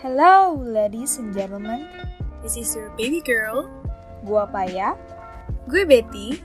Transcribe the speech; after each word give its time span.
Hello, 0.00 0.56
ladies 0.56 1.20
and 1.20 1.36
gentlemen. 1.36 1.84
This 2.40 2.56
is 2.56 2.72
your 2.72 2.88
baby 2.96 3.20
girl. 3.20 3.68
Gua 4.24 4.48
Paya. 4.48 4.96
Gue 5.68 5.84
Betty. 5.84 6.40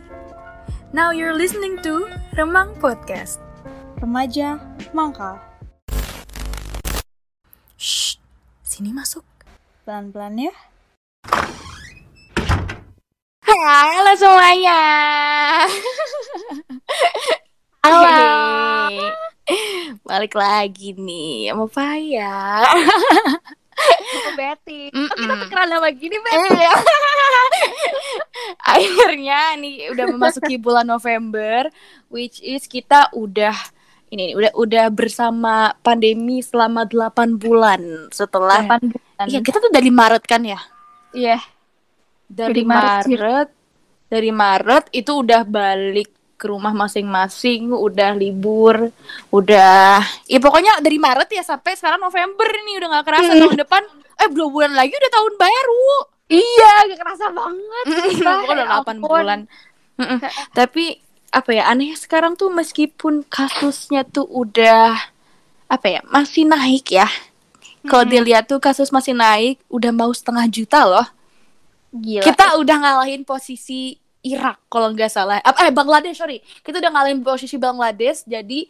Now 0.92 1.16
you're 1.16 1.32
listening 1.32 1.80
to 1.88 2.12
Remang 2.36 2.76
Podcast. 2.84 3.40
Remaja 4.04 4.60
mangkal. 4.92 5.40
Shh, 7.80 8.20
sini 8.68 8.92
masuk. 8.92 9.24
Pelan-pelan 9.88 10.52
ya. 10.52 10.56
Halo 13.48 14.12
semuanya. 14.20 14.82
Halo. 17.80 18.28
Balik 20.04 20.36
lagi 20.36 20.92
nih 21.00 21.56
sama 21.56 21.66
Paya. 21.72 22.68
Aku 22.68 24.30
Betty. 24.36 24.92
Mm-mm. 24.92 25.08
Kok 25.08 25.16
kita 25.16 25.34
tukeran 25.48 25.68
nama 25.72 25.88
gini, 25.96 26.20
Betty? 26.20 26.60
Eh, 26.60 26.76
Akhirnya 28.68 29.56
nih 29.56 29.96
udah 29.96 30.06
memasuki 30.12 30.60
bulan 30.60 30.84
November, 30.84 31.72
which 32.12 32.44
is 32.44 32.68
kita 32.68 33.08
udah 33.16 33.56
ini 34.12 34.36
udah 34.36 34.52
udah 34.60 34.86
bersama 34.92 35.72
pandemi 35.80 36.44
selama 36.44 36.84
8 36.84 37.40
bulan 37.40 38.12
setelah 38.12 38.76
8 38.76 38.92
bulan. 38.92 39.26
Iya, 39.32 39.40
kita 39.40 39.64
tuh 39.64 39.72
dari 39.72 39.88
Maret 39.88 40.24
kan 40.28 40.44
ya? 40.44 40.60
Iya. 41.16 41.40
Dari 42.28 42.54
Dari 42.54 42.64
Maret. 42.64 43.06
Maret 43.10 43.50
dari 44.08 44.32
Maret 44.32 44.86
itu 44.92 45.12
udah 45.12 45.44
balik 45.44 46.08
ke 46.34 46.46
rumah 46.46 46.72
masing-masing, 46.72 47.74
udah 47.74 48.14
libur, 48.14 48.94
udah 49.30 50.00
ya 50.24 50.38
pokoknya 50.38 50.80
dari 50.80 50.96
Maret 50.96 51.28
ya 51.30 51.42
sampai 51.42 51.74
sekarang 51.74 51.98
November 52.00 52.46
nih 52.46 52.78
udah 52.78 52.88
nggak 52.90 53.06
kerasa 53.06 53.28
Hmm. 53.28 53.42
tahun 53.42 53.58
depan 53.58 53.84
eh 54.18 54.30
dua 54.30 54.48
bulan 54.48 54.72
lagi 54.72 54.94
udah 54.94 55.12
tahun 55.12 55.34
baru. 55.36 55.90
Iya, 56.28 56.74
gak 56.86 57.00
kerasa 57.00 57.26
banget. 57.32 57.86
Pokoknya 58.20 58.54
udah 58.54 58.58
Ya 58.60 58.76
8 58.76 58.84
ampun. 58.84 58.96
bulan. 59.02 59.40
Mm-mm. 59.96 60.18
Tapi 60.52 60.86
apa 61.28 61.50
ya 61.52 61.64
aneh 61.66 61.92
sekarang 61.94 62.36
tuh 62.36 62.48
meskipun 62.48 63.24
kasusnya 63.24 64.04
tuh 64.04 64.24
udah 64.26 64.96
apa 65.66 65.88
ya 65.90 66.00
masih 66.06 66.44
naik 66.44 66.92
ya. 66.92 67.08
Kalau 67.82 68.04
dilihat 68.06 68.46
tuh 68.46 68.60
kasus 68.60 68.92
masih 68.92 69.16
naik, 69.16 69.64
udah 69.68 69.90
mau 69.90 70.12
setengah 70.12 70.44
juta 70.48 70.84
loh. 70.84 71.08
Gila. 71.98 72.24
Kita 72.24 72.46
udah 72.56 72.76
ngalahin 72.78 73.22
posisi 73.22 73.94
Irak 74.20 74.68
kalau 74.68 74.92
nggak 74.92 75.08
salah. 75.08 75.40
Eh 75.40 75.70
Bangladesh 75.70 76.16
sorry. 76.16 76.38
Kita 76.60 76.78
udah 76.78 76.92
ngalahin 76.92 77.22
posisi 77.22 77.56
Bangladesh 77.56 78.24
jadi 78.24 78.66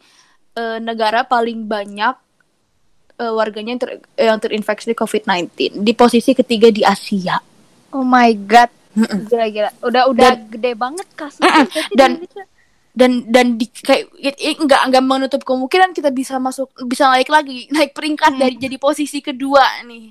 eh, 0.54 0.78
negara 0.78 1.22
paling 1.22 1.64
banyak 1.64 2.14
eh, 3.16 3.32
warganya 3.32 3.74
yang, 3.74 3.80
ter- 3.80 4.00
yang 4.16 4.38
terinfeksi 4.38 4.92
COVID-19 4.92 5.48
di 5.78 5.92
posisi 5.92 6.32
ketiga 6.32 6.68
di 6.68 6.82
Asia. 6.82 7.36
Oh 7.90 8.02
my 8.02 8.30
god. 8.40 8.70
Mm-mm. 8.94 9.26
Gila 9.26 9.46
gila. 9.48 9.70
Udah 9.80 10.02
udah 10.06 10.30
Dan- 10.34 10.46
gede 10.48 10.72
banget 10.74 11.06
kasusnya. 11.12 11.66
Dan-. 11.92 12.22
Dan 12.98 13.30
dan 13.30 13.54
di 13.54 13.70
kayak 13.70 14.10
i- 14.18 14.40
i- 14.44 14.58
nggak 14.58 14.90
nggak 14.90 15.04
menutup 15.04 15.42
kemungkinan 15.42 15.94
kita 15.94 16.10
bisa 16.10 16.34
masuk 16.38 16.66
bisa 16.82 17.06
naik 17.06 17.30
lagi 17.30 17.70
naik 17.70 17.94
peringkat 17.94 18.34
Hmm. 18.34 18.40
dari 18.40 18.58
jadi 18.58 18.74
posisi 18.74 19.22
kedua 19.22 19.62
nih. 19.86 20.10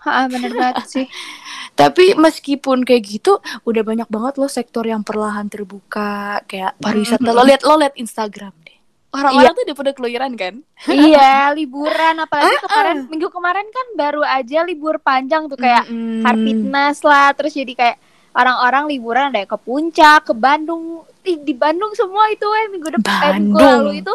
Ha, 0.00 0.26
bener 0.32 0.52
banget 0.56 0.86
sih. 0.88 1.06
Tapi 1.80 2.16
meskipun 2.16 2.84
kayak 2.88 3.02
gitu, 3.04 3.40
udah 3.68 3.82
banyak 3.84 4.08
banget 4.08 4.34
loh 4.40 4.48
sektor 4.48 4.84
yang 4.84 5.04
perlahan 5.04 5.48
terbuka, 5.48 6.40
kayak 6.48 6.76
pariwisata. 6.80 7.30
Lo 7.32 7.44
liat 7.44 7.62
lo 7.64 7.76
liat 7.76 7.94
Instagram 8.00 8.52
deh. 8.64 8.78
Orang-orang 9.10 9.52
tuh 9.58 9.64
udah 9.66 9.76
pada 9.76 9.92
keluyuran 9.92 10.32
kan? 10.38 10.54
iya, 10.88 11.50
liburan 11.50 12.14
apalagi 12.22 12.56
kemarin 12.62 12.96
minggu 13.10 13.28
kemarin 13.28 13.66
kan 13.68 13.86
baru 13.98 14.22
aja 14.22 14.62
libur 14.62 15.02
panjang 15.02 15.50
tuh 15.50 15.58
kayak 15.58 15.90
Mm-mm. 15.90 16.22
Harpitnas 16.22 17.02
lah, 17.02 17.34
terus 17.34 17.58
jadi 17.58 17.72
kayak 17.74 17.96
orang-orang 18.38 18.86
liburan 18.86 19.34
ada 19.34 19.42
ke 19.42 19.58
puncak, 19.58 20.30
ke 20.30 20.34
Bandung, 20.36 21.02
Ih, 21.26 21.36
di 21.42 21.52
Bandung 21.52 21.92
semua 21.92 22.30
itu 22.32 22.46
eh 22.48 22.66
minggu 22.72 22.88
depan 22.96 23.20
eh, 23.28 23.32
minggu 23.42 23.58
lalu 23.60 24.00
itu 24.00 24.14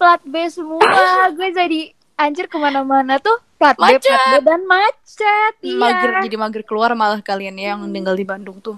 plat 0.00 0.18
B 0.24 0.48
semua, 0.48 1.28
gue 1.36 1.48
jadi 1.52 1.80
anjir 2.20 2.46
ke 2.46 2.56
mana-mana 2.60 3.16
tuh 3.16 3.36
plat 3.56 3.76
B, 3.76 3.82
Macet. 3.82 4.08
plat 4.08 4.40
B 4.40 4.44
dan 4.44 4.60
macet, 4.64 5.54
iya. 5.64 5.76
mager 5.76 6.10
jadi 6.24 6.36
mager 6.36 6.62
keluar 6.64 6.92
malah 6.96 7.20
kalian 7.20 7.56
ya 7.56 7.76
yang 7.76 7.84
tinggal 7.92 8.16
di 8.16 8.24
Bandung 8.24 8.60
tuh. 8.60 8.76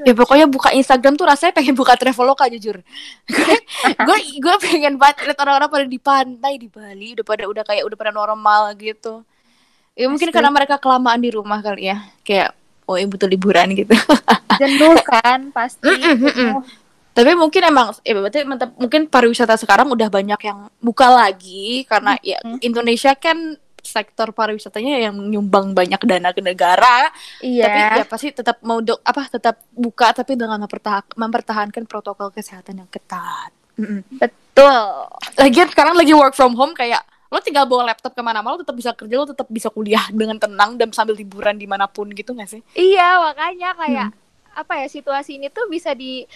Ya 0.00 0.16
pokoknya 0.16 0.48
buka 0.48 0.72
Instagram 0.72 1.20
tuh 1.20 1.28
rasanya 1.28 1.52
pengen 1.52 1.76
buka 1.76 1.92
Traveloka 1.92 2.48
jujur. 2.48 2.80
gue 4.08 4.18
gue 4.40 4.54
pengen 4.64 4.96
banget 4.96 5.28
liat 5.28 5.38
orang-orang 5.44 5.68
pada 5.68 5.86
di 5.86 6.00
pantai 6.00 6.56
di 6.56 6.68
Bali 6.72 7.12
udah 7.12 7.24
pada 7.24 7.44
udah 7.44 7.64
kayak 7.68 7.84
udah 7.84 7.96
pada 8.00 8.12
normal 8.12 8.72
gitu. 8.80 9.22
Ya 9.92 10.08
mungkin 10.08 10.32
Asli. 10.32 10.36
karena 10.36 10.50
mereka 10.50 10.80
kelamaan 10.80 11.20
di 11.20 11.28
rumah 11.28 11.60
kali 11.60 11.92
ya. 11.92 12.00
Kayak 12.24 12.56
oh 12.88 12.96
ya 12.96 13.04
butuh 13.04 13.28
liburan 13.28 13.68
gitu. 13.76 13.92
Jenuh 14.56 14.96
kan 15.12 15.52
pasti. 15.52 15.84
jenuh. 15.84 16.64
Tapi 17.18 17.34
mungkin 17.34 17.62
emang 17.66 17.90
ya 18.06 18.14
berarti 18.14 18.46
mungkin 18.78 19.10
pariwisata 19.10 19.58
sekarang 19.58 19.90
udah 19.90 20.06
banyak 20.06 20.38
yang 20.38 20.70
buka 20.78 21.10
lagi 21.10 21.82
karena 21.90 22.14
ya 22.22 22.38
Indonesia 22.62 23.10
kan 23.18 23.58
sektor 23.82 24.30
pariwisatanya 24.30 25.10
yang 25.10 25.16
nyumbang 25.18 25.74
banyak 25.74 25.98
dana 26.06 26.30
ke 26.30 26.38
negara. 26.38 27.10
Iya. 27.42 27.64
Tapi 27.66 27.80
ya 27.98 28.04
pasti 28.06 28.28
tetap 28.30 28.62
mau 28.62 28.78
do- 28.78 29.02
apa 29.02 29.26
tetap 29.26 29.58
buka 29.74 30.14
tapi 30.14 30.38
dengan 30.38 30.62
mempertahan- 30.62 31.18
mempertahankan 31.18 31.90
protokol 31.90 32.30
kesehatan 32.30 32.86
yang 32.86 32.90
ketat. 32.90 33.50
Mm-mm. 33.74 34.06
Betul. 34.14 34.78
Lagian 35.38 35.68
sekarang 35.74 35.98
lagi 35.98 36.14
work 36.14 36.38
from 36.38 36.54
home 36.54 36.70
kayak 36.70 37.02
lo 37.28 37.42
tinggal 37.44 37.68
bawa 37.68 37.92
laptop 37.92 38.16
ke 38.16 38.22
mana-mana 38.24 38.56
lo 38.56 38.62
tetap 38.64 38.72
bisa 38.72 38.94
kerja 38.96 39.14
lo 39.20 39.26
tetap 39.28 39.48
bisa 39.52 39.68
kuliah 39.68 40.06
dengan 40.08 40.40
tenang 40.40 40.80
dan 40.80 40.88
sambil 40.94 41.12
liburan 41.12 41.58
di 41.58 41.68
mana 41.68 41.84
pun 41.84 42.08
gitu 42.14 42.32
gak 42.32 42.48
sih? 42.48 42.62
Iya, 42.72 43.20
makanya 43.20 43.76
kayak 43.76 44.08
apa 44.58 44.74
ya 44.82 44.86
situasi 44.90 45.38
ini 45.38 45.52
tuh 45.52 45.70
bisa 45.70 45.94
di 45.94 46.26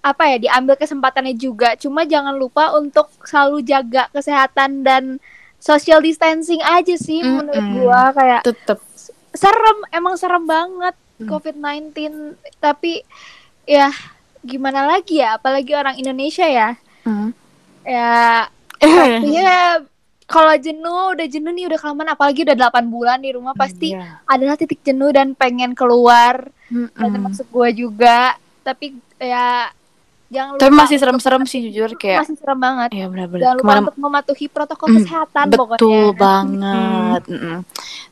apa 0.00 0.22
ya 0.26 0.36
diambil 0.38 0.74
kesempatannya 0.74 1.34
juga. 1.34 1.74
Cuma 1.74 2.02
jangan 2.02 2.32
lupa 2.32 2.72
untuk 2.72 3.08
selalu 3.22 3.60
jaga 3.60 4.08
kesehatan 4.10 4.80
dan 4.80 5.18
social 5.56 5.98
distancing 5.98 6.60
aja 6.60 6.94
sih 6.94 7.20
menurut 7.20 7.58
Mm-mm. 7.58 7.76
gua 7.80 8.12
kayak 8.12 8.40
Tetap. 8.42 8.78
serem, 9.32 9.78
emang 9.90 10.14
serem 10.14 10.44
banget 10.44 10.94
Hmm. 11.16 11.32
COVID-19 11.32 11.96
tapi 12.60 13.00
ya 13.64 13.88
gimana 14.38 14.84
lagi 14.84 15.16
ya 15.16 15.40
apalagi 15.40 15.72
orang 15.72 15.96
Indonesia 15.96 16.44
ya. 16.44 16.76
Ya 17.82 18.44
Iya, 19.24 19.80
kalau 20.28 20.52
jenuh, 20.56 21.16
udah 21.16 21.24
jenuh 21.24 21.48
nih, 21.48 21.72
udah 21.72 21.78
kelamaan, 21.78 22.12
apalagi 22.12 22.44
udah 22.44 22.68
8 22.68 22.92
bulan 22.92 23.24
di 23.24 23.32
rumah, 23.32 23.56
pasti 23.56 23.96
Iya. 23.96 24.20
adalah 24.28 24.60
titik 24.60 24.84
jenuh 24.84 25.08
dan 25.08 25.32
pengen 25.32 25.72
keluar. 25.72 26.52
Dan 26.68 26.92
Mm-mm. 26.92 27.12
termasuk 27.16 27.48
gue 27.48 27.68
juga. 27.78 28.36
Tapi 28.60 28.92
ya 29.16 29.72
jangan 30.28 30.50
lupa. 30.52 30.60
Tapi 30.60 30.72
masih 30.74 30.96
serem-serem 30.96 31.42
sih 31.44 31.60
jujur 31.64 31.90
kayak 31.94 32.20
Masih 32.20 32.36
serem 32.36 32.58
banget. 32.58 32.88
ya 32.90 33.06
benar-benar 33.06 33.42
Jangan 33.42 33.56
lupa 33.56 33.62
ke 33.62 33.68
mana 33.68 33.80
untuk 33.80 33.98
mematuhi 34.00 34.46
protokol 34.46 34.86
Mm, 34.88 34.96
kesehatan 34.98 35.44
betul 35.46 35.60
pokoknya. 35.60 36.02
banget 36.24 37.22
Mm-mm. 37.26 37.56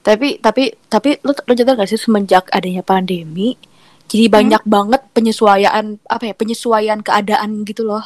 tapi 0.01 0.29
tapi 0.39 0.63
tapi 0.85 1.11
lo 1.21 1.33
lo 1.35 1.53
sadar 1.53 1.75
gak 1.75 1.87
sih 1.87 1.97
semenjak 1.97 2.47
adanya 2.49 2.81
pandemi 2.81 3.57
jadi 4.05 4.29
banyak 4.29 4.63
banget 4.65 5.01
penyesuaian 5.11 5.97
apa 6.05 6.25
ya 6.25 6.35
penyesuaian 6.35 7.01
keadaan 7.01 7.63
gitu 7.63 7.85
loh 7.85 8.05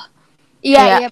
Iya, 0.58 0.78
Kayak- 0.80 1.00
iya. 1.00 1.10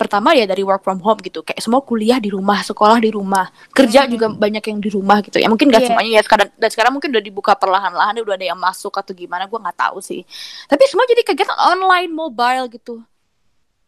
Pertama 0.00 0.32
ya 0.32 0.48
dari 0.48 0.64
work 0.64 0.80
from 0.80 0.96
home 0.98 1.20
gitu 1.20 1.44
kayak 1.44 1.60
semua 1.60 1.84
kuliah 1.84 2.16
di 2.16 2.32
rumah 2.32 2.64
sekolah 2.64 2.96
di 2.96 3.12
rumah 3.12 3.44
kerja 3.76 4.08
juga 4.08 4.32
banyak 4.32 4.64
yang 4.64 4.80
di 4.80 4.88
rumah 4.88 5.20
gitu 5.20 5.36
ya 5.36 5.52
mungkin 5.52 5.68
gak 5.68 5.84
Iya. 5.84 5.88
semuanya 5.92 6.10
ya 6.16 6.22
sekarang 6.24 6.48
dan 6.56 6.68
sekarang 6.72 6.92
mungkin 6.96 7.12
udah 7.12 7.20
dibuka 7.20 7.52
perlahan-lahan 7.52 8.24
udah 8.24 8.34
ada 8.34 8.46
yang 8.48 8.56
masuk 8.56 8.96
atau 8.96 9.12
gimana 9.12 9.44
gue 9.44 9.60
nggak 9.60 9.76
tahu 9.76 10.00
sih 10.00 10.24
tapi 10.64 10.88
semua 10.88 11.04
jadi 11.04 11.20
kegiatan 11.20 11.60
online 11.60 12.08
mobile 12.08 12.64
gitu 12.72 13.04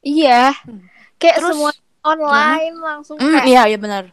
Iya. 0.03 0.53
Hmm. 0.67 0.85
Kayak 1.17 1.37
Terus, 1.39 1.51
semua 1.55 1.71
online 2.03 2.75
langsung 2.77 3.17
Hmm, 3.17 3.31
kayak 3.39 3.47
iya 3.47 3.63
iya 3.71 3.79
benar 3.79 4.05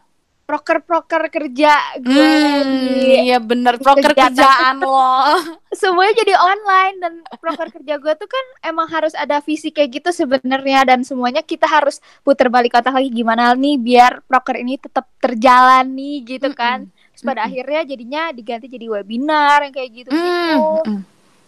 proker-proker 0.50 1.30
kerja 1.30 1.78
gue 2.02 2.10
Hmm, 2.10 2.82
di 2.82 3.30
iya 3.30 3.38
bener 3.38 3.78
proker 3.78 4.10
kerjaan 4.10 4.82
lo. 4.82 4.98
semuanya 5.80 6.26
jadi 6.26 6.34
online 6.34 6.96
dan 6.98 7.12
proker 7.38 7.70
kerja 7.70 8.02
gue 8.02 8.12
tuh 8.18 8.26
kan 8.26 8.44
emang 8.66 8.90
harus 8.90 9.14
ada 9.14 9.38
visi 9.38 9.70
kayak 9.70 10.02
gitu 10.02 10.10
sebenarnya 10.10 10.82
dan 10.90 11.06
semuanya 11.06 11.46
kita 11.46 11.70
harus 11.70 12.02
puter 12.26 12.50
balik 12.50 12.74
otak 12.74 12.90
lagi 12.90 13.14
gimana 13.14 13.54
nih 13.54 13.78
biar 13.78 14.26
proker 14.26 14.58
ini 14.58 14.74
tetap 14.74 15.06
terjalan 15.22 15.86
nih 15.94 16.16
gitu 16.26 16.50
kan. 16.50 16.90
Terus 17.14 17.22
pada 17.22 17.46
akhirnya 17.46 17.86
jadinya 17.86 18.22
diganti 18.34 18.66
jadi 18.66 18.86
webinar 18.90 19.70
yang 19.70 19.74
kayak 19.76 19.90
gitu 19.94 20.08
gitu 20.10 20.18
Hmm, 20.18 20.98
mm. 20.98 21.00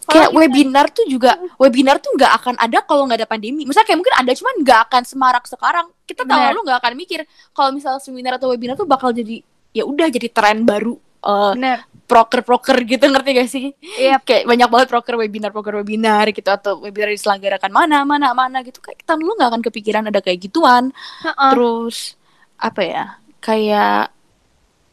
Kayak 0.08 0.30
webinar 0.34 0.90
tuh 0.90 1.06
juga 1.06 1.38
webinar 1.56 2.02
tuh 2.02 2.10
nggak 2.18 2.32
akan 2.42 2.54
ada 2.58 2.82
kalau 2.82 3.06
nggak 3.06 3.22
ada 3.22 3.28
pandemi 3.28 3.62
misalnya 3.62 3.86
kayak 3.86 3.98
mungkin 4.02 4.14
ada 4.18 4.32
cuman 4.34 4.54
nggak 4.66 4.80
akan 4.90 5.02
semarak 5.06 5.44
sekarang 5.46 5.86
kita 6.04 6.26
tahun 6.26 6.38
Benar. 6.38 6.50
lalu 6.52 6.60
nggak 6.66 6.78
akan 6.82 6.92
mikir 6.98 7.20
kalau 7.54 7.70
misalnya 7.70 8.00
seminar 8.02 8.32
atau 8.36 8.50
webinar 8.50 8.74
tuh 8.74 8.88
bakal 8.88 9.14
jadi 9.14 9.40
ya 9.72 9.86
udah 9.86 10.06
jadi 10.10 10.28
tren 10.28 10.66
baru 10.66 10.98
Bener. 11.22 11.86
proker-proker 12.10 12.82
gitu 12.82 13.06
ngerti 13.06 13.30
gak 13.38 13.48
sih? 13.48 13.66
Iya. 13.78 14.18
Kayak 14.26 14.50
banyak 14.50 14.68
banget 14.68 14.88
proker 14.90 15.14
webinar, 15.14 15.50
proker 15.54 15.78
webinar 15.78 16.26
gitu 16.34 16.50
atau 16.50 16.82
webinar 16.82 17.14
diselenggarakan 17.14 17.70
mana, 17.70 18.02
mana, 18.02 18.34
mana 18.34 18.58
gitu. 18.66 18.82
Kayak 18.82 19.06
kita 19.06 19.14
dulu 19.14 19.38
nggak 19.38 19.50
akan 19.54 19.62
kepikiran 19.62 20.02
ada 20.10 20.18
kayak 20.18 20.42
gituan. 20.42 20.90
Heeh. 21.22 21.50
Terus 21.54 22.18
apa 22.58 22.80
ya? 22.82 23.04
Kayak 23.38 24.10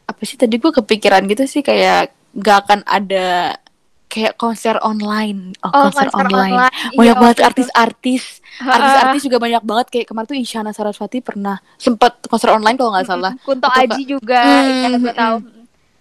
apa 0.06 0.22
sih 0.26 0.38
tadi 0.38 0.58
gue 0.58 0.72
kepikiran 0.74 1.22
gitu 1.30 1.44
sih 1.46 1.62
kayak 1.62 2.14
nggak 2.34 2.56
akan 2.66 2.80
ada 2.86 3.58
kayak 4.10 4.34
konser 4.34 4.74
online. 4.82 5.54
Oh, 5.62 5.70
Oh, 5.70 5.82
konser, 5.86 6.10
konser 6.10 6.26
online. 6.26 6.58
online. 6.58 6.74
Banyak 6.92 6.98
Iya, 6.98 7.12
banget 7.14 7.38
artis-artis. 7.40 8.22
Artis-artis 8.58 9.22
juga 9.22 9.38
banyak 9.38 9.62
banget 9.62 9.86
kayak 9.88 10.06
kemarin 10.10 10.26
tuh 10.26 10.36
Isyana 10.36 10.74
Sarasvati 10.74 11.22
pernah 11.22 11.62
sempat 11.78 12.18
konser 12.26 12.50
online 12.50 12.74
kalau 12.74 12.90
nggak 12.90 13.06
salah. 13.06 13.32
Kunto 13.40 13.70
Atau 13.70 13.86
Aji 13.86 14.02
juga, 14.04 14.42
Hmm, 14.42 14.82
ya 14.84 14.98
gue 14.98 15.06
hmm, 15.06 15.16
tahu. 15.16 15.36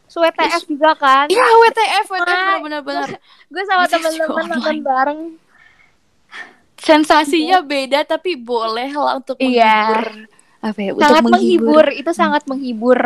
So, 0.09 0.25
WTF 0.25 0.65
juga 0.65 0.97
kan. 0.97 1.29
Iya, 1.29 1.45
WTF, 1.45 2.05
WTF 2.09 2.25
Wah, 2.25 2.57
benar-benar. 2.59 3.09
Gue 3.45 3.63
sama 3.63 3.85
temen-temen 3.85 4.45
nonton 4.51 4.77
bareng. 4.81 5.19
Sensasinya 6.75 7.59
beda 7.61 8.01
tapi 8.03 8.33
boleh 8.33 8.89
lah 8.89 9.19
untuk 9.19 9.37
Iya. 9.37 9.93
menghibur 9.93 10.05
apa 10.59 10.79
ya? 10.81 10.91
Untuk 10.91 11.03
Sangat 11.05 11.23
menghibur 11.23 11.35
menghibur, 11.85 11.85
itu 11.93 12.11
sangat 12.11 12.43
menghibur. 12.47 12.99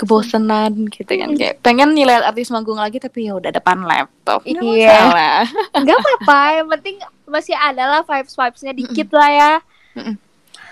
Kebosanan 0.00 0.72
gitu 0.88 1.12
kan. 1.12 1.36
Kayak 1.36 1.60
pengen 1.60 1.92
nih 1.92 2.04
lihat 2.04 2.24
artis 2.24 2.48
manggung 2.48 2.74
lagi 2.74 2.96
tapi 2.96 3.28
ya 3.28 3.36
udah 3.36 3.50
depan 3.50 3.82
laptop. 3.82 4.40
Nggak 4.42 4.64
Iya. 4.64 4.88
masalah. 4.90 5.40
Enggak 5.78 5.96
apa-apa, 5.98 6.40
yang 6.54 6.68
penting 6.70 6.96
masih 7.24 7.52
ada 7.52 7.84
lah 7.86 8.00
vibes-vibesnya 8.02 8.72
dikit 8.72 9.08
lah 9.10 9.30
ya. 9.30 9.52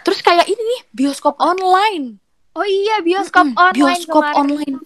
terus 0.01 0.19
kayak 0.19 0.47
ini 0.47 0.57
nih 0.59 0.81
bioskop 0.91 1.37
online. 1.37 2.17
Oh 2.53 2.65
iya, 2.65 2.99
bioskop 2.99 3.45
Mm-mm, 3.47 3.61
online 3.61 3.77
bioskop 4.01 4.25
kemarin. 4.25 4.41
online. 4.41 4.77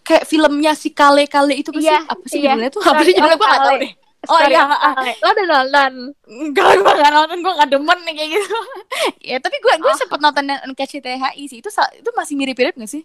Kayak 0.00 0.24
filmnya 0.24 0.72
si 0.72 0.88
kale 0.90 1.24
kale 1.24 1.54
itu 1.54 1.68
apa 1.68 1.80
sih? 1.80 1.88
Iya, 1.88 1.98
apa 2.04 2.24
sih 2.24 2.38
iya. 2.38 2.52
judulnya 2.52 2.70
tuh? 2.70 2.82
Apa 2.82 3.00
sih 3.02 3.12
judulnya? 3.12 3.34
of 3.34 3.40
gue 3.40 3.48
nggak 3.48 3.62
tahu 3.62 3.76
deh. 3.78 3.92
Oh 4.26 4.38
iya. 4.42 4.62
Lo 5.16 5.28
udah 5.30 5.46
nonton? 5.48 5.92
enggak 6.26 6.66
gue 6.74 6.92
nggak 6.92 7.12
nonton. 7.14 7.38
Gue 7.38 7.52
nggak 7.54 7.70
demen 7.70 7.98
nih 8.04 8.14
kayak 8.14 8.30
gitu. 8.34 8.56
Ya 9.30 9.36
tapi 9.38 9.56
gue 9.58 9.72
gue 9.74 9.86
Oh. 9.86 9.96
sempet 9.96 10.18
nonton 10.18 10.44
NKCTHI 10.66 11.42
sih. 11.46 11.58
Itu 11.58 11.68
itu 11.70 12.10
masih 12.12 12.34
mirip-mirip 12.34 12.74
gak 12.74 12.90
sih 12.90 13.02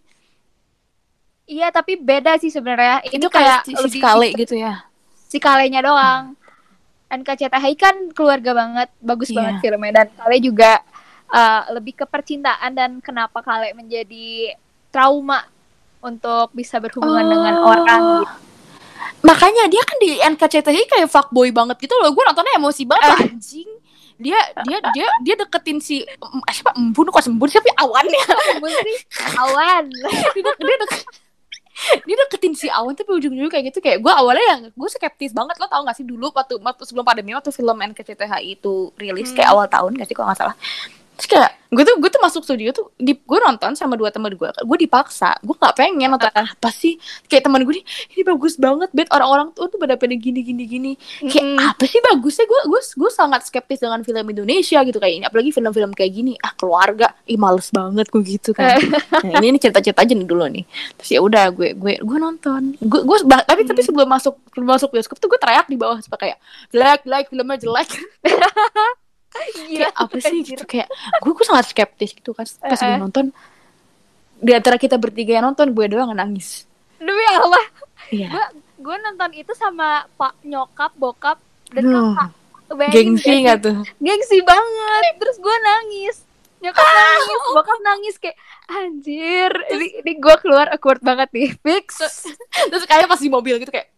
Iya, 1.43 1.67
tapi 1.69 1.95
beda 1.95 2.37
sih 2.37 2.47
sebenarnya. 2.47 3.03
Ini 3.03 3.19
itu 3.19 3.27
kayak 3.27 3.67
si, 3.67 3.73
si 3.89 3.99
kale 3.99 4.31
gitu 4.33 4.55
ya 4.55 4.87
si 5.27 5.41
kalenya 5.41 5.81
doang. 5.81 6.37
NKCTHI 7.09 7.73
kan 7.73 7.95
keluarga 8.09 8.53
banget, 8.53 8.89
bagus 8.97 9.29
Iya. 9.29 9.37
banget 9.37 9.53
filmnya 9.61 9.91
dan 9.95 10.07
Kale 10.13 10.37
juga 10.37 10.81
uh, 11.27 11.61
lebih 11.69 11.93
ke 11.93 12.05
percintaan 12.05 12.71
dan 12.71 12.97
kenapa 12.99 13.41
Kale 13.41 13.73
menjadi 13.73 14.53
trauma 14.89 15.45
untuk 15.99 16.53
bisa 16.53 16.77
berhubungan 16.77 17.25
dengan 17.27 17.53
Oh. 17.55 17.69
orang 17.71 18.01
gitu. 18.19 18.33
Makanya 19.23 19.69
dia 19.69 19.81
kan 19.81 19.97
di 19.99 20.11
NKCTI 20.17 20.81
kayak 20.87 21.09
fuckboy 21.09 21.49
banget 21.49 21.77
gitu 21.79 21.93
loh. 21.97 22.09
Gue 22.09 22.23
nontonnya 22.23 22.57
emosi 22.57 22.83
banget 22.83 23.09
lah, 23.09 23.21
anjing. 23.23 23.69
Dia 24.15 24.37
dia 24.63 24.77
dia 24.91 25.07
dia 25.21 25.35
deketin 25.35 25.81
si 25.81 26.01
em, 26.01 26.39
siapa 26.47 26.77
embun 26.77 27.09
kok 27.09 27.21
sembun 27.21 27.49
siapa 27.49 27.65
ya? 27.67 27.75
awan 27.79 28.05
ya. 28.05 28.25
Embun 28.53 28.69
sih 28.71 28.97
awan. 29.33 29.83
dia, 30.33 30.41
dek- 30.41 30.59
dia, 30.59 30.75
dek- 30.77 31.05
dia 32.05 32.15
deketin 32.25 32.53
si 32.53 32.67
awan 32.69 32.93
tapi 32.93 33.17
ujung-ujungnya 33.17 33.49
kayak 33.49 33.73
gitu 33.73 33.79
kayak 33.81 33.99
gue 33.99 34.13
awalnya 34.13 34.45
yang 34.45 34.61
gue 34.69 34.89
skeptis 34.89 35.33
banget 35.33 35.57
lo 35.57 35.65
tau 35.65 35.81
gak 35.81 35.97
sih 35.97 36.05
dulu 36.05 36.29
waktu, 36.29 36.61
waktu 36.61 36.83
sebelum 36.85 37.05
pandemi 37.05 37.33
waktu 37.33 37.49
film 37.49 37.77
NKCTHI 37.77 38.61
itu 38.61 38.93
rilis 38.95 39.33
kayak 39.33 39.49
awal 39.49 39.65
tahun 39.65 39.97
gak 39.97 40.07
sih 40.07 40.15
kalau 40.15 40.29
nggak 40.31 40.39
salah 40.39 40.57
terus 41.13 41.27
kayak 41.29 41.51
gue 41.73 41.81
tuh 41.81 41.97
gue 41.97 42.05
tuh 42.05 42.21
masuk 42.21 42.45
studio 42.45 42.69
tuh 42.69 42.93
di 42.95 43.17
gue 43.17 43.39
nonton 43.41 43.73
sama 43.73 43.97
dua 43.97 44.13
teman 44.13 44.29
gue 44.29 44.45
gue 44.45 44.77
dipaksa 44.79 45.33
gue 45.41 45.57
nggak 45.57 45.73
pengen 45.73 46.13
nonton. 46.13 46.29
Apa 46.29 46.69
sih? 46.69 47.01
Kayak 47.25 47.49
teman 47.49 47.65
gue 47.65 47.81
nih 47.81 47.85
ini 48.13 48.21
bagus 48.21 48.61
banget 48.61 48.93
bet. 48.93 49.09
Orang-orang 49.09 49.49
tuh 49.51 49.65
tuh 49.65 49.81
pada 49.81 49.97
pada 49.97 50.13
gini 50.13 50.45
gini 50.45 50.63
gini. 50.63 50.91
Kayak 51.25 51.41
Mm. 51.43 51.57
apa 51.59 51.83
sih 51.83 51.97
bagusnya? 51.99 52.45
Gue 52.45 52.61
gue 52.69 52.81
gue 52.81 53.11
sangat 53.11 53.41
skeptis 53.45 53.81
dengan 53.81 54.05
film 54.05 54.21
Indonesia 54.21 54.79
gitu 54.79 54.97
kayak 54.97 55.13
ini. 55.17 55.23
Apalagi 55.25 55.49
film-film 55.49 55.91
kayak 55.91 56.11
gini. 56.13 56.33
Ah 56.39 56.53
keluarga. 56.53 57.09
Ih 57.25 57.41
males 57.41 57.73
banget 57.73 58.05
gue 58.07 58.21
gitu 58.21 58.53
kan. 58.53 58.77
Nah, 59.25 59.41
ini 59.41 59.53
ini 59.53 59.57
cerita-cerita 59.57 60.05
aja 60.05 60.13
nih 60.13 60.29
dulu 60.29 60.45
nih. 60.45 60.65
Terus 61.01 61.09
ya 61.09 61.19
udah 61.19 61.49
gue 61.49 61.73
gue 61.73 61.93
gue 61.97 62.17
nonton. 62.21 62.77
Gue 62.85 63.01
gue 63.01 63.17
bah- 63.25 63.45
tapi 63.45 63.65
tapi 63.65 63.81
sebelum 63.81 64.05
masuk 64.05 64.37
sebelum 64.53 64.77
masuk 64.77 64.93
bioskop 64.93 65.17
tuh 65.17 65.25
gue 65.25 65.39
teriak 65.41 65.65
di 65.65 65.77
bawah 65.77 65.97
kayak 66.13 66.37
jelek 66.69 67.01
jelek 67.01 67.25
filmnya 67.33 67.57
jelek 67.57 67.89
Gila. 69.33 69.89
kayak 69.89 69.93
apa 69.97 70.17
sih 70.21 70.39
gitu 70.45 70.63
kayak 70.63 70.87
gue 71.21 71.31
gue 71.33 71.45
sangat 71.45 71.65
skeptis 71.73 72.13
gitu 72.13 72.31
kan 72.37 72.45
pas 72.45 72.79
gue 72.79 72.97
nonton. 73.01 73.25
Di 74.43 74.51
antara 74.51 74.75
kita 74.75 74.99
bertiga 74.99 75.39
yang 75.39 75.49
nonton 75.49 75.71
gue 75.71 75.85
doang 75.87 76.11
nangis. 76.11 76.67
Demi 76.99 77.23
Allah, 77.31 77.65
iya. 78.11 78.29
Gue 78.31 78.45
gue 78.83 78.95
nonton 78.99 79.31
itu 79.35 79.53
sama 79.55 80.03
pak 80.19 80.35
nyokap, 80.43 80.91
bokap 80.99 81.37
dan 81.71 81.83
Duh, 81.87 82.13
kakak. 82.13 82.29
Bayangin 82.73 82.95
gengsi 83.15 83.29
gak 83.29 83.39
nggak 83.43 83.57
tuh? 83.61 83.77
Gengsi 84.01 84.37
banget. 84.41 85.13
Terus 85.21 85.37
gue 85.39 85.55
nangis. 85.61 86.15
Nyokap 86.63 86.87
nangis 86.87 87.39
bokap 87.53 87.79
nangis 87.83 88.15
kayak 88.19 88.37
anjir 88.71 89.51
ini, 89.67 89.87
ini 89.99 90.11
gue 90.15 90.35
keluar 90.39 90.71
awkward 90.71 91.03
banget 91.03 91.29
nih. 91.35 91.49
Fix. 91.59 92.01
Terus 92.71 92.83
kayak 92.87 93.07
pas 93.07 93.19
di 93.19 93.29
mobil 93.29 93.59
gitu 93.59 93.71
kayak 93.71 93.93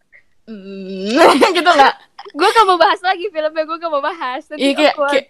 mm, 0.50 1.54
gitu 1.58 1.70
nggak 1.70 1.96
gue 2.34 2.48
gak 2.50 2.66
mau 2.66 2.80
bahas 2.80 3.02
lagi 3.06 3.30
filmnya 3.30 3.64
gue 3.66 3.78
gak 3.78 3.92
mau 3.94 4.02
bahas. 4.02 4.44
Iya 4.56 4.74
kayak, 4.74 4.96
kayak 4.98 5.26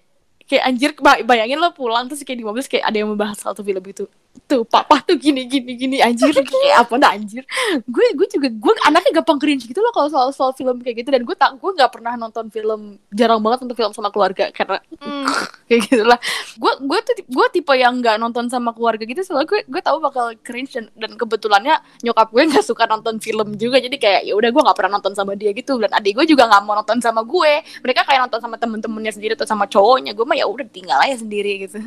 kayak 0.45 0.63
anjir 0.63 0.91
ba- 1.01 1.25
bayangin 1.25 1.57
lo 1.57 1.73
pulang 1.73 2.05
terus 2.05 2.21
kayak 2.21 2.39
di 2.39 2.45
mobil 2.45 2.61
kayak 2.61 2.85
ada 2.85 2.97
yang 3.01 3.09
membahas 3.09 3.41
satu 3.41 3.65
film 3.65 3.81
itu 3.81 4.05
tuh 4.45 4.67
papa 4.67 4.99
tuh 5.07 5.15
gini 5.15 5.47
gini 5.47 5.73
gini 5.79 5.97
anjir. 6.03 6.35
Kayak 6.35 6.85
apa 6.85 6.93
dah 6.99 7.11
anjir? 7.15 7.43
Gue 7.87 8.05
gue 8.13 8.27
juga 8.27 8.47
gue 8.51 8.73
anaknya 8.85 9.21
gampang 9.21 9.39
cringe 9.39 9.65
gitu 9.65 9.79
loh 9.79 9.91
kalau 9.95 10.11
soal 10.11 10.29
soal 10.35 10.51
film 10.51 10.83
kayak 10.83 11.03
gitu. 11.03 11.09
Dan 11.09 11.23
gue 11.23 11.35
tak 11.35 11.55
gue 11.57 11.71
nggak 11.71 11.91
pernah 11.91 12.13
nonton 12.19 12.51
film 12.51 12.99
jarang 13.15 13.39
banget 13.41 13.65
nonton 13.65 13.77
film 13.77 13.91
sama 13.95 14.09
keluarga 14.11 14.51
karena 14.51 14.77
Hmm. 15.01 15.27
kayak 15.69 15.91
gitulah 15.91 16.19
gue 16.55 16.73
gue 16.81 16.99
tuh 17.03 17.13
gue 17.25 17.45
tipe 17.51 17.73
yang 17.73 17.99
nggak 17.99 18.15
nonton 18.21 18.47
sama 18.47 18.71
keluarga 18.71 19.03
gitu 19.03 19.21
soalnya 19.25 19.49
gue 19.49 19.61
gue 19.65 19.81
tahu 19.81 19.97
bakal 19.97 20.31
cringe 20.41 20.77
dan, 20.77 20.85
dan 20.95 21.11
kebetulannya 21.17 21.77
nyokap 22.05 22.29
gue 22.31 22.43
nggak 22.47 22.65
suka 22.65 22.85
nonton 22.85 23.17
film 23.19 23.55
juga. 23.57 23.81
Jadi 23.81 23.97
kayak 23.97 24.21
ya 24.27 24.33
udah 24.37 24.49
gue 24.51 24.61
nggak 24.61 24.77
pernah 24.77 24.99
nonton 24.99 25.13
sama 25.17 25.33
dia 25.33 25.51
gitu. 25.51 25.77
Dan 25.81 25.91
adik 25.91 26.21
gue 26.21 26.25
juga 26.29 26.45
nggak 26.47 26.61
mau 26.63 26.75
nonton 26.77 26.99
sama 27.01 27.21
gue. 27.25 27.63
Mereka 27.81 28.01
kayak 28.05 28.29
nonton 28.29 28.39
sama 28.41 28.55
temen-temennya 28.61 29.11
sendiri 29.15 29.33
atau 29.33 29.47
sama 29.47 29.65
cowoknya. 29.65 30.13
Gue 30.13 30.25
mah 30.27 30.37
ya 30.37 30.45
udah 30.45 30.67
tinggal 30.69 30.99
aja 31.01 31.17
sendiri 31.21 31.67
gitu 31.67 31.79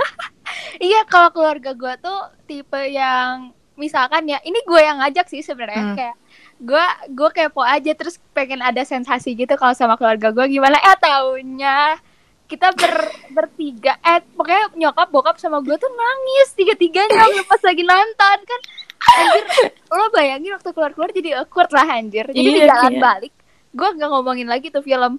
iya 0.88 1.00
kalau 1.06 1.30
keluarga 1.34 1.72
gue 1.74 1.94
tuh 2.00 2.20
tipe 2.46 2.80
yang 2.90 3.52
misalkan 3.80 4.28
ya 4.28 4.36
ini 4.44 4.60
gue 4.60 4.80
yang 4.80 5.00
ngajak 5.00 5.26
sih 5.32 5.40
sebenarnya. 5.40 5.82
Hmm. 5.82 5.96
kayak 5.96 6.16
gue 6.60 6.84
gue 7.16 7.28
kepo 7.32 7.64
aja 7.64 7.92
terus 7.96 8.20
pengen 8.36 8.60
ada 8.60 8.84
sensasi 8.84 9.32
gitu 9.32 9.56
kalau 9.56 9.72
sama 9.72 9.96
keluarga 9.96 10.28
gue 10.28 10.46
gimana. 10.60 10.76
Eh 10.76 10.96
taunya 11.00 11.96
kita 12.44 12.74
ber 12.74 13.08
bertiga 13.30 13.94
eh 14.02 14.20
pokoknya 14.34 14.74
nyokap 14.74 15.08
bokap 15.08 15.36
sama 15.38 15.62
gue 15.62 15.76
tuh 15.78 15.88
nangis 15.88 16.50
tiga 16.58 16.74
tiganya 16.74 17.24
pas 17.48 17.62
lagi 17.64 17.82
nonton 17.86 18.38
kan. 18.44 18.60
Anjir 19.00 19.72
lo 19.88 20.12
bayangin 20.12 20.52
waktu 20.52 20.70
keluar 20.76 20.92
keluar 20.92 21.10
jadi 21.16 21.40
awkward 21.40 21.72
lah 21.72 21.88
anjir. 21.88 22.28
Jadi 22.28 22.36
di 22.44 22.60
Iya, 22.60 22.68
jalan 22.68 22.94
iya. 22.94 23.00
balik 23.00 23.34
gue 23.70 23.88
nggak 23.96 24.10
ngomongin 24.12 24.48
lagi 24.50 24.68
tuh 24.68 24.84
film. 24.84 25.16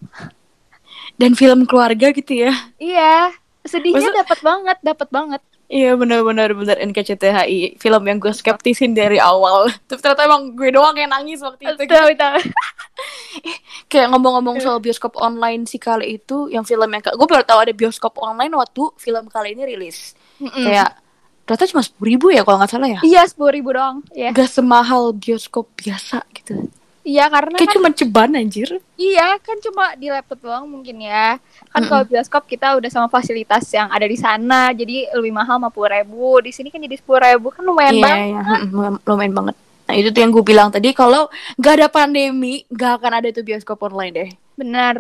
Dan 1.18 1.34
film 1.34 1.66
keluarga 1.66 2.14
gitu 2.14 2.46
ya. 2.46 2.54
Iya 2.78 3.34
sedihnya 3.66 4.10
dapat 4.26 4.40
banget 4.42 4.78
dapat 4.82 5.10
banget 5.14 5.42
Iya 5.72 5.96
benar-benar 5.96 6.52
benar 6.52 6.84
NKCTHI 6.84 7.80
film 7.80 8.04
yang 8.04 8.20
gue 8.20 8.36
skeptisin 8.36 8.92
dari 8.92 9.24
awal. 9.24 9.72
Tapi 9.88 10.04
ternyata 10.04 10.28
emang 10.28 10.52
gue 10.52 10.68
doang 10.68 10.92
yang 11.00 11.08
nangis 11.08 11.40
waktu 11.40 11.64
itu. 11.64 11.88
tahu 11.88 12.12
Kayak 13.92 14.12
ngomong-ngomong 14.12 14.60
soal 14.60 14.84
bioskop 14.84 15.16
online 15.16 15.64
si 15.64 15.80
kali 15.80 16.20
itu, 16.20 16.52
yang 16.52 16.68
film 16.68 16.92
yang 16.92 17.00
gue 17.00 17.24
baru 17.24 17.48
tahu 17.48 17.64
ada 17.64 17.72
bioskop 17.72 18.20
online 18.20 18.52
waktu 18.52 18.84
film 19.00 19.32
kali 19.32 19.56
ini 19.56 19.64
rilis. 19.64 20.12
Kayak 20.44 21.00
ternyata 21.48 21.72
cuma 21.72 21.82
sepuluh 21.88 22.20
ribu 22.20 22.28
ya 22.36 22.44
kalau 22.44 22.60
nggak 22.60 22.72
salah 22.76 22.90
ya. 22.92 23.00
Iya 23.08 23.22
sepuluh 23.32 23.56
ribu 23.56 23.72
dong. 23.72 24.04
Iya. 24.12 24.36
Gak 24.36 24.52
semahal 24.52 25.16
bioskop 25.16 25.72
biasa 25.80 26.28
gitu. 26.36 26.68
Iya 27.12 27.28
karena 27.28 27.56
Kayak 27.60 27.68
kan 27.68 27.76
cuma 27.76 27.90
ceban 27.92 28.30
anjir. 28.34 28.70
iya 28.96 29.36
kan 29.44 29.60
cuma 29.60 29.84
di 30.00 30.08
laptop 30.08 30.40
doang 30.40 30.64
mungkin 30.64 31.04
ya. 31.04 31.36
Kan 31.68 31.84
kalau 31.84 32.08
bioskop 32.08 32.48
kita 32.48 32.80
udah 32.80 32.88
sama 32.88 33.12
fasilitas 33.12 33.68
yang 33.70 33.92
ada 33.92 34.08
di 34.08 34.16
sana, 34.16 34.72
jadi 34.72 35.12
lebih 35.12 35.36
mahal 35.36 35.60
lima 35.60 35.68
puluh 35.68 35.92
ribu. 35.92 36.40
Di 36.40 36.56
sini 36.56 36.72
kan 36.72 36.80
jadi 36.80 36.96
sepuluh 36.96 37.20
ribu 37.20 37.52
kan 37.52 37.62
lumayan 37.62 38.00
Iya, 38.00 38.04
banget. 38.06 38.20
iya, 38.24 38.42
mm, 38.64 38.96
lumayan 39.04 39.34
banget. 39.36 39.56
Nah 39.82 39.96
itu 39.98 40.08
tuh 40.08 40.22
yang 40.24 40.32
gue 40.32 40.46
bilang 40.46 40.70
tadi 40.72 40.90
kalau 40.94 41.28
nggak 41.60 41.74
ada 41.76 41.88
pandemi 41.92 42.64
nggak 42.72 42.92
akan 43.04 43.12
ada 43.12 43.28
tuh 43.30 43.44
bioskop 43.44 43.76
online 43.84 44.14
deh. 44.16 44.30
Bener. 44.56 44.96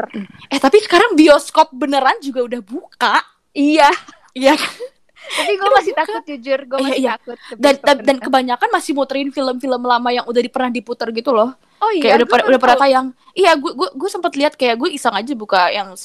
Eh 0.51 0.59
tapi 0.59 0.83
sekarang 0.83 1.15
bioskop 1.15 1.71
beneran 1.71 2.19
juga 2.19 2.43
udah 2.43 2.59
buka. 2.59 3.23
Iya. 3.55 3.87
Iya 4.31 4.59
kan? 4.59 4.73
Tapi 5.21 5.51
gue 5.53 5.69
masih 5.71 5.93
takut 5.93 6.23
jujur, 6.23 6.59
gue 6.65 6.77
Iya, 6.77 6.85
masih 6.85 6.99
iya. 6.99 7.11
takut. 7.15 7.37
ke 7.37 7.53
dan 7.55 7.97
dan, 8.01 8.17
kebanyakan 8.17 8.69
masih 8.69 8.91
muterin 8.91 9.29
film-film 9.29 9.81
lama 9.81 10.09
yang 10.09 10.25
udah 10.25 10.41
pernah 10.47 10.69
diputar 10.69 11.09
gitu 11.09 11.31
loh. 11.31 11.55
Oh 11.81 11.89
iya, 11.89 12.01
kayak 12.03 12.15
udah 12.21 12.27
pernah 12.29 12.45
udah 12.45 12.59
pernah 12.61 12.77
tayang. 12.77 13.07
Iya 13.31 13.51
gue 13.57 13.71
gue 13.73 13.89
gue 13.95 14.09
sempat 14.11 14.33
lihat 14.35 14.53
kayak 14.53 14.77
gue 14.77 14.89
iseng 14.91 15.15
aja 15.15 15.33
buka 15.33 15.71
yang 15.71 15.97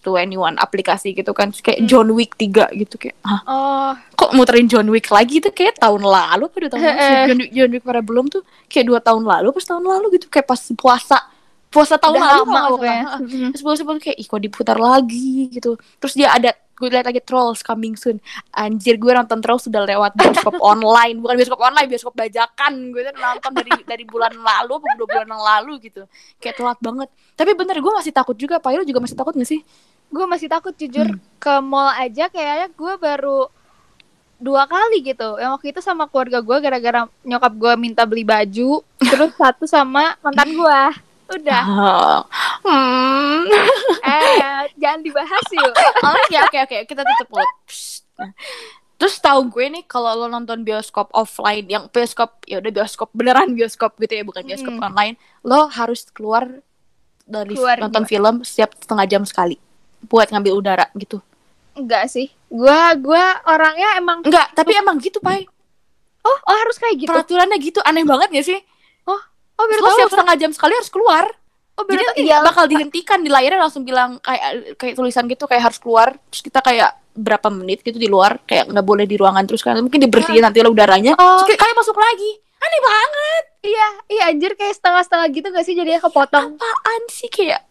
to 0.00 0.16
anyone 0.16 0.58
aplikasi 0.58 1.14
gitu 1.14 1.30
kan. 1.30 1.52
Kayak 1.52 1.84
Hmm. 1.84 1.88
John 1.88 2.08
Wick 2.10 2.34
3 2.34 2.72
gitu 2.74 2.94
kayak 2.96 3.14
Hah, 3.22 3.40
Oh, 3.46 3.90
kok 4.14 4.34
muterin 4.34 4.66
John 4.66 4.90
Wick 4.90 5.06
lagi 5.08 5.38
tuh? 5.38 5.54
Kayak 5.54 5.78
tahun 5.78 6.02
lalu 6.02 6.44
apa 6.50 6.56
dua 6.58 6.70
tahun 6.72 6.82
lalu. 6.82 6.98
John 7.28 7.38
Wick, 7.38 7.50
John 7.52 7.70
Wick 7.70 7.84
pada 7.84 8.02
belum 8.02 8.24
tuh. 8.26 8.42
Kayak 8.66 8.86
dua 8.88 8.98
tahun 8.98 9.22
lalu 9.22 9.48
pas 9.52 9.64
tahun 9.64 9.84
lalu 9.84 10.06
gitu. 10.18 10.26
Kayak 10.26 10.46
pas 10.48 10.60
puasa 10.74 11.18
puasa 11.76 11.94
tahun 12.00 12.16
udah 12.16 12.24
lalu 12.24 12.44
lama. 12.48 12.62
Mm-mm. 13.20 13.48
Terus 13.52 13.62
gue 13.62 13.74
sempat 13.76 13.96
kayak 14.00 14.16
ih 14.16 14.26
kok 14.26 14.40
diputar 14.40 14.78
lagi 14.80 15.52
gitu 15.52 15.76
terus 16.00 16.16
dia 16.16 16.32
ada 16.32 16.56
gue 16.76 16.88
lihat 16.92 17.08
lagi 17.08 17.24
Trolls 17.24 17.64
coming 17.64 17.96
soon 17.96 18.20
anjir 18.52 19.00
gue 19.00 19.12
nonton 19.12 19.40
Trolls 19.40 19.64
sudah 19.64 19.84
lewat 19.84 20.12
bioskop 20.12 20.60
online 20.72 21.20
bukan 21.20 21.34
bioskop 21.40 21.60
online 21.60 21.88
bioskop 21.88 22.12
bajakan 22.12 22.92
gue 22.92 23.00
tuh 23.00 23.16
nonton 23.16 23.50
dari 23.56 23.72
dari 23.84 24.04
bulan 24.04 24.32
lalu 24.36 24.80
apa 24.80 24.88
dua 24.96 25.06
bulan 25.08 25.28
yang 25.28 25.44
lalu 25.44 25.72
gitu 25.88 26.04
kayak 26.36 26.56
telat 26.56 26.78
banget 26.80 27.08
tapi 27.32 27.52
bener 27.56 27.80
gue 27.80 27.92
masih 27.92 28.12
takut 28.12 28.36
juga 28.36 28.60
Pak 28.60 28.84
juga 28.84 29.00
masih 29.00 29.16
takut 29.16 29.32
gak 29.36 29.48
sih 29.48 29.60
Gue 30.06 30.22
masih 30.22 30.46
takut 30.46 30.70
jujur 30.70 31.06
Hmm. 31.06 31.18
ke 31.42 31.54
mall 31.58 31.90
aja 31.98 32.30
kayaknya 32.30 32.70
gue 32.70 32.94
baru 32.94 33.50
dua 34.38 34.68
kali 34.68 35.02
gitu. 35.02 35.34
Yang 35.40 35.50
waktu 35.58 35.66
itu 35.74 35.80
sama 35.82 36.06
keluarga 36.06 36.38
gue 36.44 36.56
gara-gara 36.62 37.00
nyokap 37.26 37.52
gue 37.56 37.72
minta 37.74 38.06
beli 38.06 38.22
baju, 38.22 38.84
terus 39.02 39.32
satu 39.34 39.64
sama 39.66 40.14
mantan 40.22 40.46
gue. 40.52 40.82
Udah. 41.26 41.62
Ah. 41.66 42.20
hmm. 42.62 43.50
Eh, 44.06 44.62
jangan 44.78 45.00
dibahas 45.02 45.46
yuk. 45.50 45.74
Oke 46.02 46.36
oke 46.38 46.58
oke 46.66 46.76
kita 46.86 47.02
tutup 47.02 47.28
mulut. 47.34 47.50
Nah, 48.16 48.30
Terus 48.96 49.20
tahu 49.20 49.52
gue 49.52 49.66
nih 49.68 49.84
kalau 49.84 50.16
lo 50.16 50.26
nonton 50.26 50.64
bioskop 50.64 51.12
offline 51.12 51.68
yang 51.68 51.84
bioskop 51.92 52.40
ya 52.48 52.64
udah 52.64 52.72
bioskop 52.72 53.12
beneran 53.12 53.52
bioskop 53.52 53.92
gitu 54.00 54.16
ya 54.16 54.24
bukan 54.24 54.40
bioskop 54.48 54.72
Mm. 54.72 54.86
online 54.88 55.14
lo 55.44 55.68
harus 55.68 56.08
keluar 56.16 56.48
dari 57.28 57.52
Keluar 57.52 57.76
nonton 57.76 58.08
film 58.08 58.40
setiap 58.40 58.72
setengah 58.80 59.04
jam 59.04 59.22
sekali 59.28 59.60
buat 60.08 60.32
ngambil 60.32 60.52
udara 60.56 60.86
gitu. 60.96 61.20
Enggak 61.76 62.08
sih. 62.08 62.32
Gua 62.48 62.96
gua 62.96 63.36
orangnya 63.44 64.00
emang 64.00 64.24
Enggak, 64.24 64.48
tapi 64.56 64.72
emang 64.72 64.96
gitu, 64.96 65.20
Pai. 65.20 65.44
oh, 66.24 66.38
oh 66.48 66.56
harus 66.56 66.80
kayak 66.80 66.96
gitu. 66.96 67.10
Peraturannya 67.12 67.58
gitu 67.60 67.84
aneh 67.84 68.06
banget 68.06 68.32
gak 68.32 68.46
sih? 68.48 68.58
Oh, 69.56 69.64
baru 69.64 69.80
Lo 69.80 69.88
tahu. 69.90 70.12
setengah 70.12 70.36
jam 70.36 70.50
sekali 70.50 70.72
harus 70.72 70.88
keluar. 70.88 71.24
Oh, 71.74 71.82
baru 71.82 71.92
Jadi 71.94 72.04
nanti 72.06 72.22
Iya. 72.24 72.38
bakal 72.42 72.64
dihentikan 72.66 73.18
di 73.18 73.28
layarnya 73.28 73.60
langsung 73.60 73.82
bilang 73.82 74.16
kayak 74.18 74.76
kayak 74.76 74.94
tulisan 74.94 75.24
gitu 75.24 75.44
kayak 75.44 75.62
harus 75.62 75.76
keluar. 75.76 76.16
Terus 76.28 76.42
kita 76.42 76.60
kayak 76.60 76.90
berapa 77.12 77.48
menit 77.48 77.80
gitu 77.80 77.96
di 77.96 78.06
luar 78.06 78.36
kayak 78.42 78.68
nggak 78.68 78.82
boleh 78.82 79.04
di 79.04 79.16
ruangan 79.16 79.40
terus 79.42 79.60
kan 79.60 79.72
mungkin 79.78 79.96
dibersihin 79.98 80.40
nanti 80.42 80.60
lo 80.60 80.68
udaranya 80.68 81.16
Oh. 81.16 81.40
terus 81.40 81.56
kayak 81.56 81.72
masuk 81.74 81.96
lagi 81.96 82.30
aneh 82.56 82.80
banget 82.82 83.44
Iya, 83.64 83.86
iya 84.06 84.22
anjir 84.28 84.52
kayak 84.52 84.74
setengah-setengah 84.74 85.26
gitu 85.30 85.46
gak 85.48 85.64
sih 85.64 85.72
jadinya 85.72 85.98
kepotong. 85.98 86.54
apaan 86.54 87.02
sih 87.08 87.26
kayak 87.26 87.64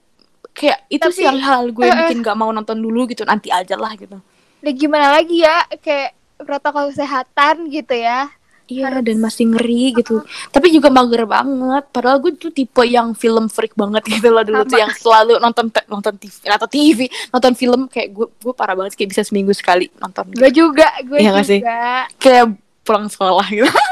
kayak 0.51 0.81
itu 0.89 0.97
Tapi- 0.99 1.13
sih 1.13 1.23
yang 1.23 1.37
hal 1.37 1.69
gue 1.69 1.77
Eh, 1.79 1.87
eh. 1.87 1.97
bikin 2.03 2.19
nggak 2.19 2.33
mau 2.33 2.49
nonton 2.49 2.73
dulu 2.75 3.05
gitu 3.05 3.21
nanti 3.21 3.47
aja 3.47 3.75
lah 3.75 3.93
gitu 3.93 4.17
Nah, 4.59 4.73
gimana 4.73 5.13
lagi 5.13 5.39
ya 5.39 5.61
kayak 5.77 6.11
protokol 6.39 6.89
kesehatan 6.89 7.69
gitu 7.69 7.93
ya. 7.93 8.25
Iya 8.65 8.97
dan 8.97 9.17
masih 9.17 9.45
ngeri 9.47 9.93
gitu 9.95 10.21
Tapi 10.49 10.67
juga 10.69 10.89
mager 10.89 11.23
banget 11.23 11.85
Padahal 11.87 12.17
gue 12.17 12.33
tuh 12.33 12.49
tipe 12.49 12.81
yang 12.81 13.13
film 13.13 13.45
freak 13.45 13.73
banget 13.73 14.01
gitu 14.13 14.27
loh 14.27 14.41
Dulu 14.41 14.63
tuh 14.63 14.77
yang 14.77 14.89
selalu 14.91 15.37
nonton 15.37 15.69
te- 15.69 15.85
nonton 15.85 16.13
TV 16.15 16.33
Atau 16.45 16.65
TV 16.65 16.99
Nonton 17.29 17.53
film 17.53 17.85
kayak 17.85 18.09
gue 18.09 18.27
gue 18.27 18.53
parah 18.53 18.73
banget 18.73 18.93
Kayak 18.95 19.09
bisa 19.11 19.21
seminggu 19.21 19.51
sekali 19.51 19.85
nonton 19.95 20.29
gitu. 20.29 20.39
Gue 20.39 20.51
juga, 20.51 20.87
gue 20.99 21.17
Iya 21.17 21.29
nggak 21.31 21.45
sih? 21.45 21.59
juga. 21.59 21.79
Kayak 22.17 22.45
pulang 22.81 23.05
sekolah 23.05 23.45
gitu 23.47 23.69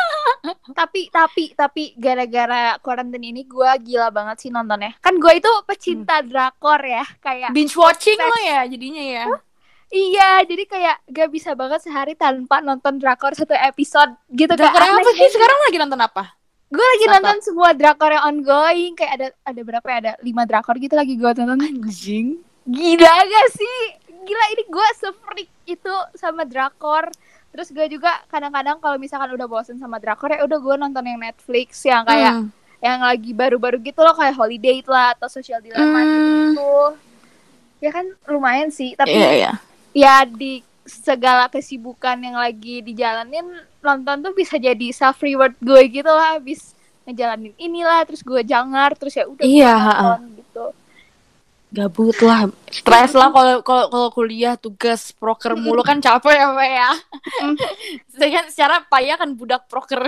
Tapi 0.73 1.07
tapi 1.07 1.43
tapi 1.53 1.83
gara-gara 1.95 2.75
karantina 2.77 3.23
ini 3.23 3.43
gue 3.43 3.69
gila 3.81 4.09
banget 4.09 4.43
sih 4.43 4.49
nontonnya. 4.49 4.91
Kan 4.99 5.15
gue 5.15 5.33
itu 5.33 5.47
pecinta 5.63 6.19
Hmm. 6.19 6.27
drakor 6.27 6.81
ya, 6.81 7.05
kayak 7.17 7.49
Binge 7.49 7.71
watching 7.73 8.17
lo 8.17 8.37
ya 8.41 8.65
jadinya 8.65 8.99
ya 8.99 9.23
Iya, 9.93 10.41
jadi 10.43 10.63
kayak 10.65 10.95
gak 11.05 11.29
bisa 11.29 11.53
banget 11.53 11.79
sehari 11.79 12.13
tanpa 12.13 12.59
nonton 12.59 12.97
drakor 12.97 13.31
satu 13.31 13.53
episode 13.53 14.09
gitu 14.27 14.49
Drakor 14.49 14.73
Kayak 14.75 14.89
apa 14.91 15.01
sih? 15.05 15.13
banget. 15.13 15.31
Sekarang 15.31 15.59
lagi 15.61 15.77
nonton 15.77 16.01
apa? 16.01 16.23
Gue 16.67 16.81
lagi 16.81 17.05
nonton 17.07 17.37
semua 17.39 17.69
drakor 17.71 18.09
yang 18.09 18.25
ongoing 18.27 18.97
kayak 18.97 19.11
ada 19.13 19.27
ada 19.45 19.61
berapa 19.61 19.85
ya? 19.85 19.97
Ada 19.99 20.11
lima 20.19 20.43
drakor 20.43 20.75
gitu 20.75 20.97
lagi 20.97 21.13
gue 21.13 21.31
tonton. 21.31 21.61
Anjing 21.61 22.41
Gila 22.65 23.13
gak 23.21 23.47
sih? 23.53 23.79
Gila 24.23 24.45
ini 24.49 24.63
gue 24.65 24.87
se-freak 24.95 25.49
itu 25.69 25.93
sama 26.15 26.41
drakor. 26.41 27.13
Terus 27.53 27.69
gue 27.69 27.85
juga 27.87 28.17
kadang-kadang 28.25 28.81
kalau 28.81 28.97
misalkan 28.97 29.29
udah 29.29 29.45
bosen 29.45 29.77
sama 29.77 30.01
drakor 30.01 30.33
ya 30.33 30.41
udah 30.41 30.57
gue 30.57 30.75
nonton 30.75 31.05
yang 31.05 31.21
Netflix 31.21 31.85
yang 31.85 32.01
kayak 32.03 32.33
Hmm. 32.33 32.49
yang 32.81 32.99
lagi 32.99 33.29
baru-baru 33.31 33.77
gitu 33.79 34.01
loh 34.01 34.11
kayak 34.11 34.33
Holiday 34.33 34.81
lah 34.83 35.13
atau 35.13 35.29
Social 35.29 35.61
Dilemma 35.61 36.01
Hmm. 36.01 36.09
gitu. 36.49 36.73
Ya 37.77 37.91
kan 37.91 38.09
lumayan 38.25 38.67
sih, 38.67 38.97
tapi 38.97 39.13
Iya 39.13 39.29
iya 39.37 39.53
ya 39.93 40.25
di 40.25 40.65
segala 40.83 41.47
kesibukan 41.47 42.19
yang 42.19 42.35
lagi 42.35 42.83
dijalanin 42.83 43.47
nonton 43.79 44.19
tuh 44.19 44.33
bisa 44.35 44.59
jadi 44.59 44.91
self 44.91 45.23
reward 45.23 45.55
gue 45.63 45.81
gitu 45.87 46.09
lah. 46.11 46.37
Habis 46.37 46.75
ngejalanin 47.07 47.55
inilah 47.55 48.03
terus 48.03 48.23
gue 48.23 48.41
jangar 48.43 48.95
terus 48.95 49.15
ya 49.15 49.25
udah 49.27 49.43
Iya, 49.43 49.75
nonton 49.79 50.43
gitu. 50.43 50.65
Gabut 51.73 52.13
lah. 52.21 52.53
Stres 52.69 53.17
lah 53.17 53.33
kalau 53.33 53.65
kalau 53.65 53.85
kalau 53.89 54.09
kuliah 54.13 54.53
tugas 54.53 55.09
proker 55.09 55.57
mulu. 55.57 55.81
Kan 55.81 56.03
capek 56.03 56.37
ya 56.37 56.47
Pak 56.53 56.69
ya. 56.69 56.89
Saya 58.13 58.29
kan 58.29 58.45
secara 58.53 58.75
payah 58.85 59.17
kan 59.17 59.33
budak 59.33 59.65
proker. 59.65 60.05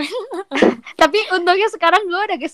Tapi 1.01 1.19
untungnya 1.33 1.65
sekarang 1.73 2.05
gue 2.05 2.21
udah 2.21 2.37
gak 2.37 2.53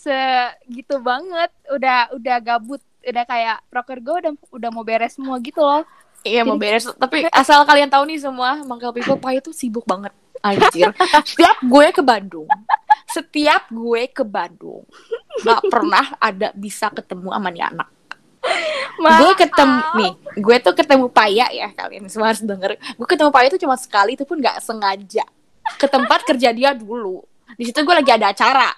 gitu 0.71 0.95
banget. 1.03 1.51
Udah 1.75 2.07
udah 2.15 2.37
gabut. 2.39 2.79
Udah 3.03 3.25
kayak 3.27 3.57
proker 3.67 3.99
gue 3.99 4.15
udah 4.23 4.31
udah 4.53 4.69
mau 4.71 4.85
beres 4.87 5.19
semua 5.19 5.41
gitu 5.43 5.59
loh 5.59 5.83
Iya 6.21 6.45
mau 6.45 6.57
beres. 6.57 6.85
Tapi 6.85 7.25
asal 7.33 7.65
kalian 7.65 7.89
tahu 7.89 8.05
nih 8.05 8.21
semua 8.21 8.61
Mangkal 8.61 8.93
People 8.93 9.17
Pie 9.17 9.41
itu 9.41 9.51
sibuk 9.53 9.85
banget. 9.89 10.13
Anjir. 10.41 10.89
Setiap 11.21 11.57
gue 11.61 11.87
ke 11.93 12.01
Bandung 12.01 12.49
Setiap 13.13 13.69
gue 13.69 14.09
ke 14.09 14.25
Bandung 14.25 14.81
Gak 15.45 15.69
pernah 15.69 16.17
ada 16.17 16.49
bisa 16.57 16.89
ketemu 16.89 17.29
sama 17.29 17.53
nih 17.53 17.63
anak. 17.69 17.89
Gue 18.97 19.31
ketemu 19.37 19.79
Nih 20.01 20.13
Gue 20.41 20.57
tuh 20.57 20.73
ketemu 20.73 21.05
Paya 21.13 21.45
ya 21.53 21.69
Kalian 21.77 22.09
semua 22.09 22.33
harus 22.33 22.41
denger. 22.41 22.73
Gue 22.73 23.07
ketemu 23.07 23.29
Paya 23.29 23.53
itu 23.53 23.61
cuma 23.61 23.77
sekali 23.77 24.17
Itu 24.17 24.25
pun 24.25 24.41
gak 24.41 24.65
sengaja. 24.65 25.25
Ke 25.77 25.85
tempat 25.85 26.25
kerja 26.25 26.49
dia 26.49 26.73
dulu. 26.73 27.21
Di 27.53 27.69
situ 27.69 27.85
gue 27.85 27.93
lagi 27.93 28.09
ada 28.09 28.33
acara. 28.33 28.73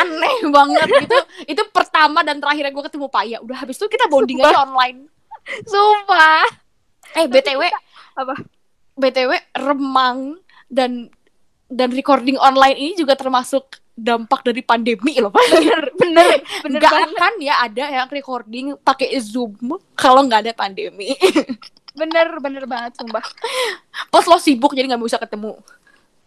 Aneh 0.00 0.48
banget. 0.48 0.88
Gitu 1.04 1.18
itu 1.44 1.62
pertama 1.76 2.24
dan 2.24 2.40
terakhirnya 2.40 2.72
gue 2.72 2.84
ketemu 2.88 3.06
Paya. 3.12 3.36
Udah 3.44 3.68
habis 3.68 3.76
itu 3.76 3.84
kita 3.84 4.08
bonding 4.08 4.40
aja 4.40 4.64
online. 4.64 5.12
Sumpah 5.68 6.65
eh 7.16 7.26
btw 7.26 7.62
apa? 8.16 8.34
Btw 8.96 9.32
remang 9.56 10.40
dan 10.68 11.08
dan 11.66 11.90
recording 11.90 12.38
online 12.38 12.78
ini 12.78 12.92
juga 12.94 13.18
termasuk 13.18 13.82
dampak 13.96 14.44
dari 14.44 14.60
pandemi 14.60 15.16
loh 15.16 15.32
bener 15.32 15.88
bener 15.96 16.44
bener 16.60 16.80
nggak 16.84 16.92
banget. 16.92 17.16
akan 17.16 17.32
ya 17.40 17.54
ada 17.64 17.84
yang 17.88 18.08
recording 18.12 18.76
pakai 18.84 19.16
zoom 19.24 19.56
kalau 19.96 20.20
nggak 20.28 20.44
ada 20.46 20.52
pandemi. 20.52 21.16
Bener 21.96 22.28
bener 22.44 22.68
banget 22.68 22.92
sumpah. 23.00 23.24
Pas 24.12 24.24
lo 24.28 24.36
sibuk 24.36 24.76
jadi 24.76 24.84
nggak 24.84 25.00
bisa 25.00 25.16
ketemu. 25.16 25.56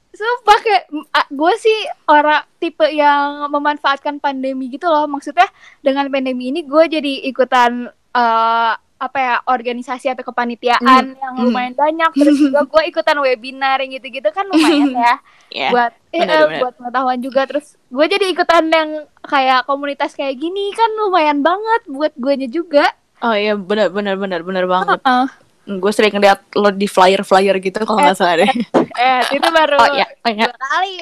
Sumpah 0.09 0.57
kayak 0.65 0.83
gue 1.29 1.53
sih 1.61 1.77
orang 2.09 2.41
tipe 2.57 2.89
yang 2.89 3.45
memanfaatkan 3.53 4.17
pandemi 4.17 4.73
gitu 4.73 4.89
loh. 4.89 5.05
Maksudnya 5.05 5.45
dengan 5.85 6.09
pandemi 6.09 6.49
ini 6.49 6.65
gue 6.65 6.83
jadi 6.89 7.29
ikutan 7.29 7.85
eh, 8.17 8.73
apa 8.99 9.17
ya 9.17 9.35
organisasi 9.47 10.11
atau 10.11 10.27
kepanitiaan 10.27 11.15
yang 11.15 11.33
hmm. 11.39 11.45
lumayan 11.47 11.71
banyak. 11.71 12.11
Terus 12.11 12.35
juga 12.35 12.67
gue 12.67 12.83
ikutan 12.91 13.15
webinar 13.23 13.79
yang 13.79 13.95
gitu-gitu 13.95 14.27
kan 14.35 14.43
lumayan 14.51 14.91
ya. 14.91 15.15
ya 15.63 15.69
buat 15.71 15.91
eh, 16.11 16.19
bener, 16.19 16.35
eh, 16.35 16.45
bener. 16.45 16.59
buat 16.59 16.73
pengetahuan 16.75 17.19
juga. 17.23 17.41
Terus 17.47 17.79
gue 17.87 18.05
jadi 18.11 18.25
ikutan 18.27 18.67
yang 18.67 18.89
kayak 19.23 19.63
komunitas 19.63 20.11
kayak 20.19 20.35
gini 20.35 20.75
kan 20.75 20.91
lumayan 20.99 21.39
banget 21.39 21.81
buat 21.87 22.13
guanya 22.19 22.51
juga. 22.51 22.91
oh 23.19 23.35
iya 23.35 23.51
benar 23.51 23.91
benar 23.91 24.15
benar 24.15 24.47
benar 24.47 24.63
banget 24.63 24.99
Heeh. 25.03 25.27
gue 25.75 25.91
sering 25.91 26.15
ngeliat 26.15 26.39
lo 26.55 26.71
di 26.71 26.87
flyer 26.87 27.27
flyer 27.27 27.59
gitu 27.59 27.83
kalau 27.83 27.99
nggak 27.99 28.15
salah 28.15 28.47
deh 28.47 28.51
Eh 28.95 29.21
itu 29.35 29.47
baru 29.51 29.75
oh 29.75 29.89
iya 29.91 30.07
oh, 30.07 30.31
iya. 30.31 30.47
dua 30.47 30.55
kali. 30.55 30.95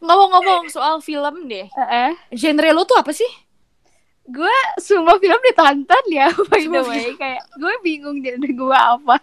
ngomong-ngomong 0.00 0.72
soal 0.72 1.04
film 1.04 1.52
deh 1.52 1.68
Heeh. 1.68 2.16
genre 2.32 2.68
lo 2.72 2.88
tuh 2.88 2.96
apa 2.96 3.12
sih 3.12 3.28
gue 4.26 4.56
semua 4.82 5.14
film 5.22 5.38
ditonton 5.38 6.04
ya 6.10 6.28
by 6.50 6.62
the 6.66 6.82
way. 6.82 7.14
kayak 7.14 7.42
gue 7.54 7.74
bingung 7.82 8.18
genre 8.18 8.50
gue 8.62 8.76
apa. 8.76 9.16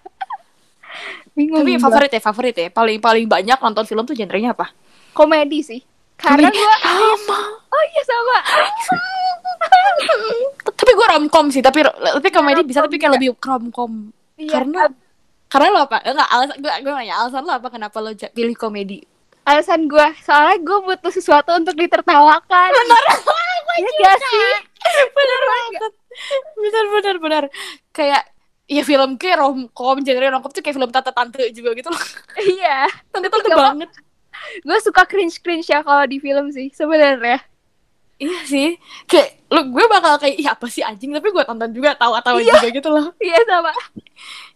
Bingung 1.34 1.66
tapi 1.66 1.82
favorit 1.82 2.12
ya 2.14 2.22
favorit 2.22 2.56
ya. 2.56 2.68
Paling 2.70 3.02
paling 3.02 3.26
banyak 3.28 3.58
nonton 3.60 3.84
film 3.84 4.04
tuh 4.06 4.16
genrenya 4.16 4.54
apa? 4.56 4.72
Komedi 5.12 5.60
sih. 5.66 5.82
Karena 6.16 6.48
gue 6.48 6.76
sama. 6.80 7.40
oh 7.68 7.84
iya 7.92 8.04
sama. 8.06 8.38
Tapi 10.80 10.92
gue 10.94 11.08
romcom 11.10 11.46
sih. 11.52 11.60
Tapi 11.64 11.84
tapi 11.84 12.28
komedi 12.32 12.62
bisa 12.64 12.84
tapi 12.84 12.96
kayak 13.00 13.18
lebih 13.20 13.36
romcom 13.40 14.12
iya, 14.38 14.60
Karena- 14.60 14.92
Karena 15.50 15.68
lo 15.70 15.80
apa? 15.86 16.02
Enggak, 16.02 16.28
alasan 16.34 16.58
gue 16.66 16.72
gue 16.82 16.92
nanya 16.98 17.14
alasan 17.22 17.46
lo 17.46 17.54
apa 17.54 17.70
kenapa 17.70 17.98
lo 18.02 18.10
pilih 18.14 18.58
komedi? 18.58 19.06
Alasan 19.46 19.86
gue, 19.86 20.08
soalnya 20.24 20.58
gue 20.58 20.78
butuh 20.82 21.12
sesuatu 21.14 21.52
untuk 21.54 21.76
ditertawakan. 21.76 22.70
Benar. 22.74 23.04
Iya 23.78 23.90
gak 24.02 24.18
sih? 24.18 24.52
Bener 25.10 25.42
banget. 25.46 25.92
Bener 26.56 26.86
bener 26.92 27.16
bener. 27.18 27.44
Kayak 27.90 28.24
ya 28.64 28.82
film 28.82 29.16
kayak 29.16 29.38
romcom, 29.38 29.98
genre 30.00 30.28
romcom 30.30 30.50
tuh 30.50 30.60
kayak 30.60 30.76
film 30.76 30.90
tante-tante 30.90 31.44
juga 31.52 31.74
gitu 31.74 31.90
loh. 31.90 32.04
Iya. 32.38 32.88
Tante-tante 33.12 33.46
Gak 33.46 33.54
apa- 33.54 33.68
banget. 33.72 33.90
Gue 34.60 34.78
suka 34.80 35.04
cringe-cringe 35.04 35.66
ya 35.66 35.80
kalau 35.80 36.04
di 36.04 36.18
film 36.18 36.50
sih, 36.50 36.68
sebenarnya. 36.70 37.40
Iya 38.16 38.40
sih. 38.44 38.70
Kayak 39.04 39.40
lo 39.48 39.62
gue 39.66 39.86
bakal 39.88 40.18
kayak 40.18 40.36
iya 40.36 40.52
apa 40.52 40.66
sih 40.66 40.82
anjing 40.82 41.12
tapi 41.12 41.30
gue 41.30 41.44
tonton 41.44 41.70
juga 41.70 41.94
tawa-tawa 41.94 42.40
juga 42.40 42.68
gitu 42.68 42.88
loh. 42.88 43.12
Iya 43.18 43.40
sama. 43.44 43.72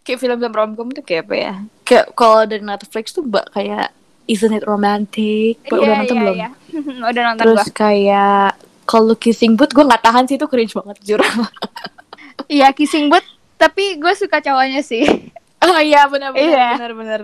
Kayak 0.00 0.18
film-film 0.18 0.52
romcom 0.52 0.88
tuh 0.90 1.02
kayak 1.02 1.24
apa 1.24 1.34
ya? 1.34 1.54
Kayak 1.82 2.06
kalau 2.12 2.44
dari 2.44 2.60
Netflix 2.60 3.10
tuh 3.10 3.22
mbak 3.22 3.50
kayak 3.50 3.92
Isn't 4.24 4.52
It 4.52 4.64
Romantic? 4.64 5.56
Mbak 5.64 5.72
udah 5.74 5.84
Iya, 5.84 5.96
nonton 5.96 6.16
iya, 6.16 6.22
belum? 6.22 6.36
iya. 6.36 6.48
Udah 7.10 7.22
nonton 7.24 7.44
Terus 7.44 7.64
gue. 7.64 7.72
kayak 7.74 8.50
kalau 8.88 9.12
Kissing 9.14 9.52
Booth 9.52 9.70
gue 9.70 9.84
nggak 9.84 10.00
tahan 10.00 10.24
sih 10.24 10.40
itu 10.40 10.48
cringe 10.48 10.72
banget 10.72 10.96
jujur. 11.04 11.20
Iya, 12.48 12.72
kissing 12.72 13.12
booth. 13.12 13.26
Tapi 13.60 14.00
gue 14.00 14.12
suka 14.16 14.40
cowoknya 14.40 14.80
sih. 14.80 15.04
oh 15.60 15.78
iya 15.82 16.08
benar 16.08 16.32
benar 16.32 16.48
Iya. 16.48 16.68
benar 16.80 16.92
benar. 16.96 17.20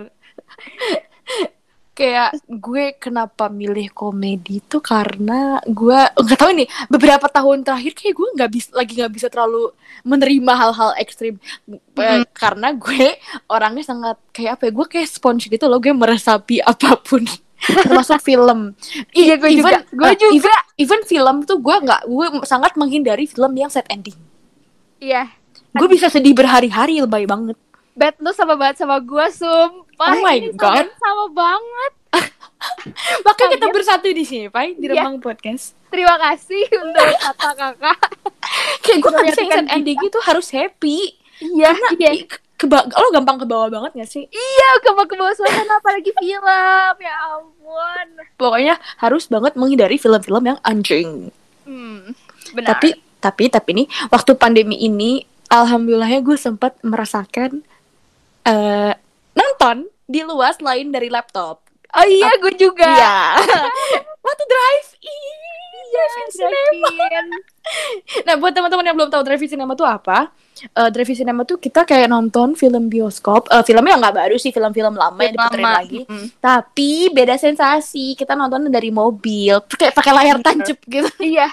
kayak 1.95 2.35
gue 2.51 2.91
kenapa 2.99 3.47
milih 3.47 3.87
komedi 3.89 4.59
tuh 4.59 4.83
karena 4.83 5.63
gue 5.63 5.95
nggak 5.95 6.35
tahu 6.35 6.51
nih 6.51 6.67
beberapa 6.91 7.23
tahun 7.31 7.63
terakhir 7.63 7.95
kayak 7.95 8.15
gue 8.19 8.27
nggak 8.35 8.51
bisa 8.51 8.69
lagi 8.75 8.93
nggak 8.99 9.13
bisa 9.15 9.27
terlalu 9.31 9.71
menerima 10.03 10.53
hal-hal 10.53 10.91
ekstrim 10.99 11.39
Eh, 11.95 12.27
karena 12.35 12.75
gue 12.75 13.15
orangnya 13.47 13.87
sangat 13.87 14.19
kayak 14.35 14.59
apa 14.59 14.63
ya 14.67 14.71
gue 14.75 14.85
kayak 14.91 15.07
sponge 15.07 15.47
gitu 15.47 15.71
loh 15.71 15.79
gue 15.79 15.95
meresapi 15.95 16.59
apa 16.67 16.99
pun 16.99 17.23
termasuk 17.65 18.19
film 18.21 18.73
Iya, 19.11 19.35
gue 19.35 19.49
juga. 19.53 19.81
Gue 19.89 20.09
eh, 20.11 20.17
juga. 20.17 20.33
even, 20.33 20.53
even 20.77 21.01
film 21.03 21.35
tuh 21.43 21.57
gue 21.59 21.75
nggak 21.75 22.01
gue 22.05 22.27
sangat 22.43 22.73
menghindari 22.75 23.25
film 23.25 23.53
yang 23.53 23.69
sad 23.69 23.85
ending 23.87 24.15
Iya. 24.99 25.27
gue 25.75 25.87
bisa 25.91 26.07
sedih 26.07 26.31
berhari-hari 26.31 27.03
lebay 27.03 27.27
banget 27.27 27.59
Bet 27.95 28.19
lu 28.19 28.27
sama 28.35 28.59
banget 28.59 28.83
sama 28.83 28.99
gue, 28.99 29.25
sumpah. 29.31 30.11
Oh 30.11 30.19
my 30.19 30.35
Ini 30.35 30.51
God. 30.51 30.83
Sama, 30.83 30.99
sama 30.99 31.25
banget. 31.31 31.93
Makanya 33.25 33.49
kita 33.55 33.67
bersatu 33.71 34.07
di 34.11 34.23
sini, 34.27 34.51
Pai, 34.51 34.75
di 34.75 34.91
Iya. 34.91 34.99
Remang 34.99 35.23
Podcast. 35.23 35.79
Terima 35.87 36.19
kasih 36.19 36.67
untuk 36.83 37.07
kata 37.07 37.49
kakak. 37.55 37.99
Kayak 38.83 38.97
gue 38.99 39.09
nggak 39.15 39.25
bisa 39.31 39.63
ending 39.71 39.99
itu 40.03 40.19
harus 40.27 40.51
happy. 40.51 41.15
Iya, 41.43 41.71
iya. 41.99 42.11
Keba 42.55 42.87
lo 42.87 43.11
gampang 43.11 43.35
ke 43.35 43.45
bawah 43.45 43.67
banget 43.67 43.99
gak 43.99 44.09
sih? 44.09 44.23
Iya, 44.31 44.69
ke 44.79 44.89
ke 44.95 45.15
bawah 45.19 45.35
suasana 45.35 45.75
apalagi 45.75 46.15
film. 46.15 46.95
Ya 47.03 47.15
ampun. 47.35 48.07
Pokoknya 48.39 48.79
harus 49.03 49.27
banget 49.27 49.59
menghindari 49.59 49.99
film-film 49.99 50.55
yang 50.55 50.59
anjing. 50.63 51.35
Hmm, 51.67 52.15
benar. 52.55 52.79
Tapi 52.79 52.95
tapi 53.19 53.43
tapi 53.51 53.69
nih 53.83 53.87
waktu 54.07 54.37
pandemi 54.39 54.79
ini 54.79 55.27
alhamdulillahnya 55.51 56.23
gue 56.23 56.37
sempat 56.39 56.79
merasakan 56.85 57.65
eh 58.45 58.93
nonton 59.35 59.89
di 60.05 60.21
luar 60.21 60.53
selain 60.55 60.93
dari 60.93 61.09
laptop. 61.11 61.65
oh 61.95 62.05
iya, 62.07 62.31
gue 62.39 62.53
juga. 62.55 62.87
Iya. 62.87 63.17
waktu 64.25 64.43
drive 64.47 64.89
in. 65.03 65.39
drive-in 65.91 66.27
cinema. 66.31 66.87
Drive-in. 66.91 67.27
Nah, 68.27 68.35
buat 68.39 68.51
teman-teman 68.51 68.83
yang 68.83 68.95
belum 68.99 69.09
tahu 69.11 69.23
drive-in 69.23 69.51
cinema 69.51 69.73
tuh 69.75 69.87
apa? 69.87 70.31
Eh 70.55 70.89
drive-in 70.89 71.17
cinema 71.17 71.43
tuh 71.43 71.57
kita 71.57 71.83
kayak 71.83 72.07
nonton 72.07 72.53
film 72.53 72.87
bioskop. 72.87 73.47
Eh 73.47 73.59
filmnya 73.61 73.99
nggak 73.99 74.15
baru 74.15 74.35
sih, 74.35 74.49
film-film 74.49 74.93
lama 74.93 75.19
yang 75.19 75.35
diputerin 75.35 75.61
Lama. 75.61 75.77
lagi. 75.77 75.99
Mm. 76.03 76.27
Tapi 76.37 76.89
beda 77.09 77.35
sensasi. 77.35 78.13
Kita 78.13 78.33
nonton 78.33 78.67
dari 78.67 78.87
mobil, 78.87 79.59
kayak 79.69 79.91
pakai 79.91 80.11
layar 80.13 80.39
tancap 80.39 80.79
gitu. 80.81 81.09
Iya. 81.21 81.51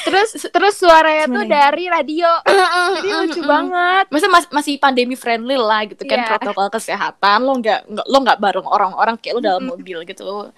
Terus 0.00 0.30
terus 0.46 0.74
suaranya 0.76 1.26
tuh 1.26 1.42
Gimana 1.42 1.50
ya? 1.50 1.62
dari 1.66 1.84
radio. 1.86 2.30
Jadi 2.94 3.10
lucu 3.12 3.40
banget. 3.42 4.04
Masa 4.06 4.26
mas- 4.26 4.50
masih 4.50 4.74
pandemi 4.76 5.14
friendly 5.14 5.54
lah 5.54 5.82
gitu 5.82 6.02
kan 6.04 6.18
Iya. 6.20 6.28
protokol 6.30 6.70
kesehatan 6.70 7.38
lo 7.42 7.54
nggak 7.56 7.80
lo 7.86 8.18
nggak 8.20 8.38
bareng 8.38 8.66
orang-orang 8.66 9.18
kayak 9.18 9.34
lo 9.34 9.40
dalam 9.40 9.62
mobil 9.64 10.02
gitu 10.04 10.50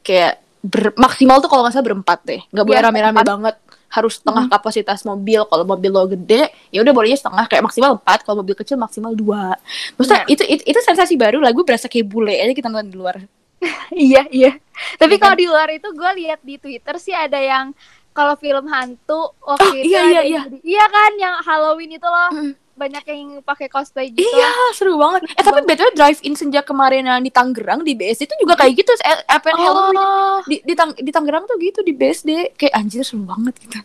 kayak 0.00 0.38
ber- 0.58 0.94
maksimal 0.94 1.38
tuh 1.38 1.46
kalau 1.46 1.62
nggak 1.62 1.74
salah 1.74 1.86
berempat 1.86 2.18
deh 2.22 2.40
nggak 2.48 2.64
boleh 2.64 2.78
Iya, 2.78 2.86
rame-rame 2.86 3.18
banget 3.20 3.56
harus 3.88 4.20
setengah 4.20 4.46
kapasitas 4.46 5.00
mobil 5.02 5.42
kalau 5.48 5.64
mobil 5.64 5.88
lo 5.88 6.04
gede 6.04 6.52
ya 6.68 6.84
udah 6.84 6.92
bolehnya 6.92 7.16
setengah 7.16 7.48
kayak 7.48 7.64
maksimal 7.64 7.96
empat 7.96 8.20
kalau 8.20 8.44
mobil 8.44 8.52
kecil 8.52 8.76
maksimal 8.76 9.16
dua 9.16 9.56
maksudnya 9.96 10.28
Benar. 10.28 10.32
itu, 10.32 10.42
itu 10.44 10.62
itu 10.68 10.80
sensasi 10.84 11.16
baru 11.16 11.40
lah 11.40 11.50
gue 11.56 11.64
berasa 11.64 11.88
kayak 11.88 12.06
bule 12.06 12.36
aja 12.36 12.52
kita 12.52 12.68
nonton 12.68 12.92
di 12.92 12.96
luar 12.96 13.16
Iya, 13.90 14.28
iya. 14.30 14.52
Tapi 15.00 15.16
Iya 15.16 15.18
kan? 15.18 15.24
kalau 15.26 15.36
di 15.40 15.46
luar 15.50 15.68
itu 15.72 15.88
gue 15.90 16.10
lihat 16.22 16.40
di 16.44 16.54
Twitter 16.60 16.94
sih 17.02 17.10
ada 17.10 17.40
yang 17.42 17.74
kalau 18.14 18.38
film 18.38 18.68
hantu 18.68 19.34
waktu 19.42 19.66
Oh, 19.66 19.74
itu 19.74 19.90
iya, 19.90 20.02
iya, 20.06 20.22
iya. 20.22 20.42
Iya 20.62 20.84
kan 20.86 21.12
yang 21.18 21.34
Halloween 21.42 21.90
itu 21.96 22.06
loh. 22.06 22.30
Mm. 22.30 22.52
Banyak 22.78 23.04
yang 23.04 23.20
pakai 23.42 23.66
cosplay 23.66 24.08
gitu. 24.08 24.22
Iya, 24.22 24.48
seru 24.72 24.94
banget. 24.94 25.26
Eh 25.28 25.42
tapi 25.42 25.60
btw 25.60 25.90
drive 25.92 26.22
in 26.22 26.32
sejak 26.32 26.62
kemarin 26.62 27.02
yang 27.02 27.18
di 27.18 27.28
Tangerang 27.28 27.82
di 27.82 27.92
BSD 27.92 28.24
itu 28.24 28.36
juga 28.38 28.54
kayak 28.54 28.72
gitu. 28.72 28.94
Eh, 28.96 29.18
Apa 29.26 29.50
Halloween 29.50 29.98
Oh, 29.98 30.38
di 30.44 30.62
di, 30.62 30.72
Tang- 30.72 30.94
di 30.94 31.10
Tangerang 31.10 31.44
tuh 31.44 31.58
gitu 31.58 31.82
di 31.82 31.90
BSD 31.90 32.54
kayak 32.54 32.72
anjir 32.72 33.02
seru 33.02 33.26
banget 33.26 33.58
gitu. 33.58 33.78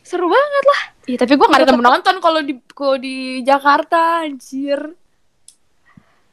seru 0.00 0.26
banget 0.26 0.64
lah. 0.66 0.82
Iya 1.04 1.16
tapi 1.18 1.32
gue 1.34 1.46
gak 1.46 1.58
ada 1.58 1.68
temen 1.70 1.80
nonton 1.82 2.14
kalau 2.18 2.40
di 2.40 2.54
kalau 2.70 2.96
di 2.96 3.16
Jakarta 3.40 4.20
anjir. 4.22 4.80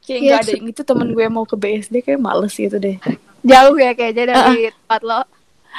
Kayak 0.02 0.18
Iya, 0.18 0.30
gak 0.30 0.40
ada 0.40 0.52
yang 0.52 0.66
itu 0.68 0.82
temen 0.82 1.08
gue 1.08 1.26
mau 1.28 1.44
ke 1.44 1.54
BSD 1.54 1.94
kayak 2.00 2.18
males 2.18 2.52
gitu 2.52 2.76
deh. 2.76 2.96
Jauh 3.42 3.76
ya 3.76 3.92
kayaknya 3.92 4.24
dari 4.30 4.68
tempat 4.68 5.02
lo. 5.02 5.20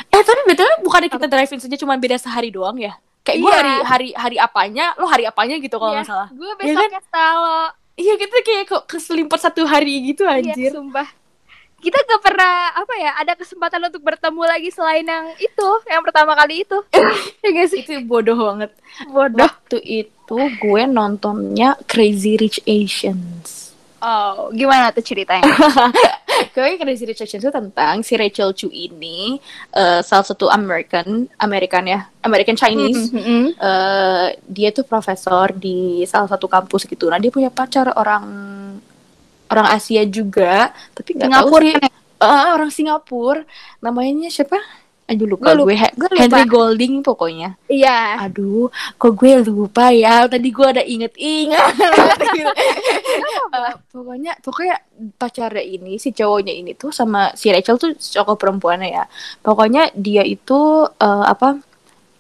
Eh 0.10 0.22
tapi 0.22 0.42
betul 0.44 0.66
bukannya 0.82 1.06
kita 1.08 1.28
drive 1.28 1.52
in 1.52 1.60
saja 1.60 1.76
cuma 1.76 1.94
beda 1.96 2.18
sehari 2.18 2.50
doang 2.50 2.78
ya? 2.78 2.98
Kayak 3.24 3.38
gue 3.40 3.48
Iya. 3.48 3.56
hari 3.56 3.74
hari 3.82 4.10
hari 4.14 4.38
apanya, 4.38 4.86
lo 4.96 5.08
hari 5.08 5.24
apanya 5.24 5.56
gitu 5.58 5.76
kalau 5.76 5.96
nggak 5.96 6.06
salah. 6.06 6.28
Gue 6.30 6.44
Iya 6.44 6.54
kan? 6.54 6.60
besoknya 6.60 7.02
salo. 7.08 7.60
Iya 7.94 8.14
kita 8.18 8.36
kayak 8.42 8.64
kok 8.68 8.84
keselimpat 8.86 9.40
satu 9.42 9.64
hari 9.64 9.96
gitu 10.04 10.28
Iya, 10.28 10.44
anjir. 10.44 10.72
sumpah. 10.72 11.08
Kita 11.78 12.00
gak 12.00 12.24
pernah 12.24 12.72
apa 12.72 12.96
ya 12.96 13.12
ada 13.14 13.36
kesempatan 13.36 13.84
untuk 13.84 14.00
bertemu 14.02 14.40
lagi 14.42 14.72
selain 14.72 15.04
yang 15.04 15.28
itu, 15.36 15.68
yang 15.84 16.00
pertama 16.00 16.32
kali 16.32 16.64
itu. 16.64 16.80
ya 17.44 17.64
sih? 17.68 17.84
Itu 17.84 18.00
bodoh 18.04 18.40
banget. 18.40 18.72
Bodoh. 19.06 19.44
Waktu 19.44 19.84
itu 19.84 20.38
gue 20.58 20.82
nontonnya 20.86 21.76
Crazy 21.84 22.40
Rich 22.40 22.64
Asians. 22.64 23.76
Oh, 24.00 24.48
gimana 24.52 24.92
tuh 24.92 25.04
ceritanya? 25.04 25.44
Gue 26.52 26.76
Crazy 26.76 27.08
Rich 27.08 27.24
Asians 27.24 27.44
itu 27.46 27.54
tentang 27.54 28.04
si 28.04 28.20
Rachel 28.20 28.52
Chu 28.52 28.68
ini 28.68 29.40
eh, 29.72 30.02
salah 30.04 30.26
satu 30.28 30.52
American, 30.52 31.32
American 31.40 31.88
ya, 31.88 32.10
American 32.26 32.60
Chinese. 32.60 33.14
Mm-mm. 33.14 33.56
Eh, 33.56 34.28
dia 34.50 34.70
tuh 34.76 34.84
profesor 34.84 35.56
di 35.56 36.04
salah 36.04 36.28
satu 36.28 36.52
kampus 36.52 36.84
gitu. 36.90 37.08
Nah 37.08 37.22
dia 37.22 37.32
punya 37.32 37.48
pacar 37.48 37.94
orang 37.96 38.26
orang 39.48 39.68
Asia 39.72 40.04
juga, 40.04 40.74
tapi 40.98 41.16
nggak 41.16 41.30
tahu 41.30 41.48
sih. 41.62 41.78
Eh, 42.24 42.48
orang 42.56 42.72
Singapura. 42.72 43.44
Namanya 43.80 44.28
siapa? 44.28 44.60
Aduh 45.04 45.28
lupa 45.36 45.52
Gua 45.52 45.54
lupa. 45.60 45.68
gue. 45.68 45.76
Gua 46.00 46.10
lupa. 46.16 46.22
Henry 46.24 46.44
Golding 46.48 46.94
pokoknya. 47.04 47.50
Iya. 47.68 48.24
Aduh, 48.24 48.72
kok 48.96 49.14
gue 49.20 49.32
lupa 49.44 49.92
ya? 49.92 50.26
Tadi 50.32 50.48
gue 50.48 50.68
ada 50.68 50.84
inget-inget. 50.84 51.74
Eh, 53.54 53.74
pokoknya, 53.94 54.34
pokoknya 54.42 54.76
pacarnya 55.14 55.62
ini, 55.62 56.02
si 56.02 56.10
cowoknya 56.10 56.50
ini 56.50 56.74
tuh 56.74 56.90
sama 56.90 57.30
si 57.38 57.54
Rachel 57.54 57.78
tuh 57.78 57.94
cowok 57.94 58.34
perempuannya 58.42 58.90
ya. 58.90 59.06
Pokoknya 59.46 59.94
dia 59.94 60.26
itu 60.26 60.90
eh, 60.90 61.24
apa? 61.30 61.62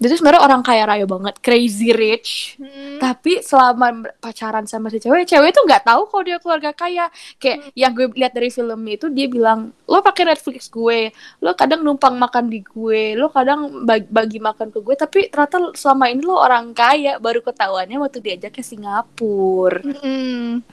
Dia 0.03 0.11
tuh 0.11 0.19
sebenarnya 0.19 0.43
orang 0.43 0.59
kaya 0.59 0.83
raya 0.83 1.07
banget, 1.07 1.39
crazy 1.39 1.95
rich. 1.95 2.59
Mm. 2.59 2.99
Tapi 2.99 3.39
selama 3.39 4.11
pacaran 4.19 4.67
sama 4.67 4.91
si 4.91 4.99
cewek, 4.99 5.23
cewek 5.23 5.55
tuh 5.55 5.63
nggak 5.63 5.87
tahu 5.87 6.11
kalau 6.11 6.23
dia 6.27 6.43
keluarga 6.43 6.75
kaya. 6.75 7.07
Kayak 7.39 7.71
yang 7.71 7.95
gue 7.95 8.11
lihat 8.11 8.35
dari 8.35 8.51
film 8.51 8.83
itu 8.91 9.07
dia 9.07 9.31
bilang, 9.31 9.71
lo 9.87 10.03
pakai 10.03 10.35
Netflix 10.35 10.67
gue, 10.67 11.15
lo 11.39 11.55
kadang 11.55 11.87
numpang 11.87 12.19
makan 12.19 12.51
di 12.51 12.59
gue, 12.59 13.15
lo 13.15 13.31
kadang 13.31 13.87
bagi, 13.87 14.11
bagi 14.11 14.39
makan 14.43 14.75
ke 14.75 14.83
gue. 14.83 14.95
Tapi 14.99 15.19
ternyata 15.31 15.71
selama 15.71 16.11
ini 16.11 16.19
lo 16.27 16.35
orang 16.35 16.75
kaya, 16.75 17.15
baru 17.23 17.39
ketahuannya 17.39 17.95
waktu 18.03 18.19
diajak 18.19 18.59
ke 18.59 18.59
Singapura. 18.59 19.79
Mm. 19.87 20.67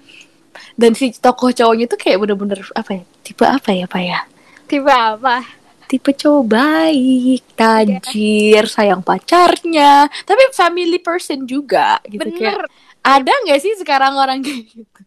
Dan 0.75 0.99
si 0.99 1.15
tokoh 1.15 1.55
cowoknya 1.55 1.87
tuh 1.87 2.03
kayak 2.03 2.19
bener-bener 2.19 2.67
apa 2.75 2.99
ya? 2.99 3.03
Tipe 3.23 3.47
apa 3.47 3.71
ya, 3.71 3.87
pak 3.87 4.03
ya? 4.03 4.27
Tipe 4.67 4.91
apa? 4.91 5.60
Tipe 5.91 6.15
cowok 6.15 6.45
baik, 6.47 7.43
tajir, 7.59 8.63
sayang 8.71 9.03
pacarnya, 9.03 10.07
tapi 10.23 10.55
family 10.55 11.03
person 11.03 11.43
juga 11.51 11.99
gitu 12.07 12.31
kayak. 12.31 12.63
Bener. 12.63 12.71
Ada 13.03 13.33
nggak 13.43 13.59
sih 13.59 13.75
sekarang 13.75 14.15
orang 14.15 14.39
kayak 14.39 14.71
gitu? 14.71 15.01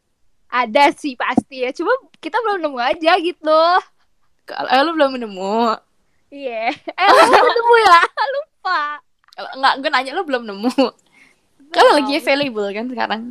Ada 0.52 0.92
sih 0.92 1.16
pasti 1.16 1.64
ya. 1.64 1.72
Cuma 1.72 1.96
kita 2.20 2.36
belum 2.44 2.68
nemu 2.68 2.80
aja 2.84 3.16
gitu. 3.16 3.64
Kalau 4.44 4.68
eh, 4.68 4.82
lu 4.84 4.92
belum 4.92 5.16
nemu. 5.24 5.80
Iya. 6.36 6.76
Eh, 6.76 7.08
lu 7.08 7.22
belum 7.32 7.48
nemu 7.48 7.76
ya? 7.80 8.02
Lupa. 8.36 8.82
Kalau 9.34 9.50
Nggak, 9.56 9.74
gue 9.80 9.90
nanya 9.90 10.12
lu 10.12 10.24
belum 10.28 10.44
nemu. 10.52 10.74
Kalau 11.72 11.92
lagi 11.96 12.20
available 12.20 12.70
kan 12.76 12.86
sekarang. 12.92 13.22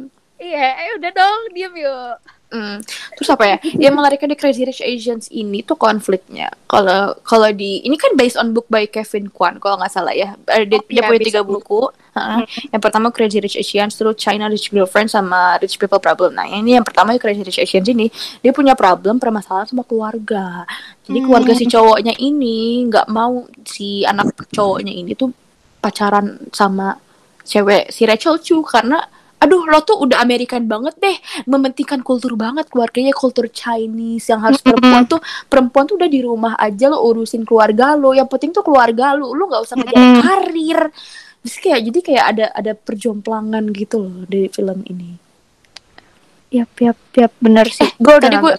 Iya, 0.43 0.67
eh 0.89 0.91
udah 0.99 1.11
dong, 1.15 1.41
diam 1.55 1.75
yuk. 1.79 2.17
Mm. 2.53 2.85
Terus 3.17 3.29
apa 3.33 3.45
ya? 3.49 3.57
Yang 3.89 3.95
menariknya 3.97 4.29
di 4.29 4.39
Crazy 4.39 4.63
Rich 4.69 4.85
Asians 4.85 5.27
ini 5.33 5.65
tuh 5.65 5.81
konfliknya. 5.81 6.53
Kalau 6.69 7.17
kalau 7.25 7.49
di 7.49 7.81
ini 7.81 7.97
kan 7.97 8.13
based 8.13 8.37
on 8.37 8.53
book 8.53 8.69
by 8.69 8.85
Kevin 8.85 9.33
Kwan 9.33 9.57
kalau 9.57 9.81
nggak 9.81 9.89
salah 9.89 10.13
ya. 10.13 10.37
Dia, 10.45 10.77
Oh, 10.77 10.85
dia 10.85 11.01
iya, 11.01 11.09
punya 11.09 11.21
tiga 11.25 11.41
book. 11.41 11.65
buku. 11.65 11.83
Ha. 12.13 12.45
Yang 12.45 12.83
pertama 12.85 13.09
Crazy 13.09 13.41
Rich 13.41 13.57
Asians, 13.57 13.97
terus 13.97 14.21
China 14.21 14.53
Rich 14.53 14.69
Girlfriend 14.69 15.09
sama 15.09 15.57
Rich 15.57 15.81
People 15.81 15.97
Problem. 15.97 16.37
Nah 16.37 16.45
ini 16.45 16.77
yang 16.77 16.85
pertama 16.85 17.17
Crazy 17.17 17.41
Rich 17.41 17.57
Asians 17.65 17.89
ini 17.89 18.13
dia 18.45 18.53
punya 18.53 18.77
problem 18.77 19.17
permasalahan 19.17 19.73
sama 19.73 19.81
keluarga. 19.89 20.69
Jadi 21.09 21.19
keluarga 21.25 21.57
si 21.57 21.65
cowoknya 21.65 22.13
ini 22.21 22.85
nggak 22.85 23.09
mau 23.09 23.49
si 23.65 24.05
anak 24.05 24.37
cowoknya 24.53 24.93
ini 24.93 25.17
tuh 25.17 25.33
pacaran 25.81 26.37
sama 26.53 27.01
cewek 27.43 27.89
si 27.89 28.05
Rachel 28.05 28.39
Chu 28.39 28.61
karena 28.63 29.03
aduh 29.43 29.67
lo 29.67 29.83
tuh 29.83 30.07
udah 30.07 30.23
American 30.23 30.71
banget 30.71 30.95
deh. 31.03 31.17
Mementingkan 31.51 32.01
kultur 32.07 32.39
banget. 32.39 32.71
Keluarganya 32.71 33.11
kultur 33.11 33.51
Chinese 33.51 34.31
yang 34.31 34.39
harus 34.39 34.63
perempuan 34.63 35.05
tuh 35.11 35.19
perempuan 35.51 35.85
tuh 35.91 35.99
udah 35.99 36.07
di 36.07 36.23
rumah 36.23 36.55
aja 36.55 36.87
lo 36.87 37.03
urusin 37.03 37.43
keluarga 37.43 37.99
lo. 37.99 38.15
Yang 38.15 38.29
penting 38.31 38.51
tuh 38.55 38.63
keluarga 38.63 39.19
lo. 39.19 39.35
Lo 39.35 39.51
nggak 39.51 39.63
usah 39.67 39.77
Mm. 39.83 40.23
karir. 40.23 40.81
Terus 41.43 41.57
kayak 41.59 41.81
jadi 41.91 41.99
kayak 42.07 42.25
ada 42.31 42.47
ada 42.55 42.73
perjomplangan 42.79 43.65
gitu 43.75 43.99
loh 43.99 44.23
di 44.31 44.47
film 44.47 44.87
ini. 44.87 45.19
Yap, 46.53 46.71
yap, 46.79 46.99
yap, 47.17 47.33
bener 47.41 47.67
sih. 47.67 47.89
gue 47.97 48.15
udah 48.15 48.29
tadi 48.29 48.37
gue 48.39 48.53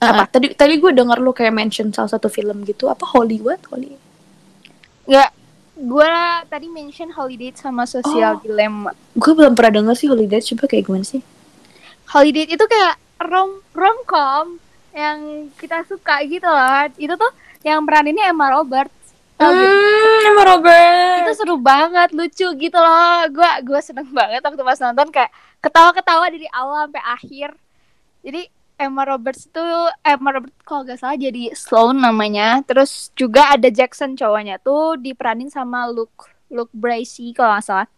apa? 0.00 0.22
Tadi 0.30 0.46
tadi 0.56 0.74
gue 0.80 0.90
dengar 0.96 1.20
lo 1.20 1.36
kayak 1.36 1.52
mention 1.52 1.92
salah 1.92 2.08
satu 2.08 2.32
film 2.32 2.64
gitu. 2.64 2.88
Apa 2.88 3.04
Hollywood? 3.04 3.60
Holly 3.68 3.92
Nggak, 5.10 5.30
gue 5.80 6.12
tadi 6.46 6.68
mention 6.68 7.08
Holiday 7.08 7.50
sama 7.52 7.84
Social 7.84 8.36
Oh. 8.36 8.40
Dilemma. 8.40 8.92
gue 9.10 9.32
belum 9.32 9.56
pernah 9.56 9.80
denger 9.80 9.94
sih 9.96 10.06
Holiday 10.06 10.40
coba 10.44 10.64
kayak 10.66 10.84
gimana 10.84 11.02
sih 11.02 11.24
Holiday 12.06 12.44
itu 12.44 12.60
kayak 12.60 12.94
rom 13.22 13.62
romcom 13.70 14.58
yang 14.90 15.46
kita 15.54 15.86
suka 15.86 16.18
gitu 16.26 16.42
loh. 16.42 16.82
Itu 16.96 17.14
tuh 17.14 17.30
yang 17.62 17.86
peraninnya 17.86 18.26
Emma 18.26 18.50
Roberts. 18.50 19.14
Hmm, 19.38 20.26
Emma 20.26 20.42
Robert. 20.44 21.22
Itu 21.22 21.32
seru 21.38 21.56
banget, 21.56 22.10
lucu 22.10 22.50
gitu 22.50 22.74
loh. 22.74 23.22
Gua 23.30 23.62
gua 23.62 23.78
seneng 23.78 24.10
banget 24.10 24.42
waktu 24.42 24.58
pas 24.58 24.82
nonton 24.82 25.08
kayak 25.08 25.30
ketawa-ketawa 25.62 26.26
dari 26.28 26.50
awal 26.50 26.90
sampai 26.90 27.04
akhir. 27.06 27.48
Jadi 28.20 28.42
Emma 28.80 29.04
Roberts 29.04 29.44
itu 29.44 29.60
Emma 30.00 30.40
Roberts 30.40 30.56
kalau 30.64 30.88
gak 30.88 30.96
salah 30.96 31.20
jadi 31.20 31.52
Sloan 31.52 32.00
namanya. 32.00 32.64
Terus 32.64 33.12
juga 33.12 33.52
ada 33.52 33.68
Jackson 33.68 34.16
cowoknya 34.16 34.56
tuh 34.64 34.96
diperanin 34.96 35.52
sama 35.52 35.84
Luke 35.92 36.32
Luke 36.48 36.72
Bracey 36.72 37.36
kalau 37.36 37.60
nggak 37.60 37.66
salah. 37.68 37.88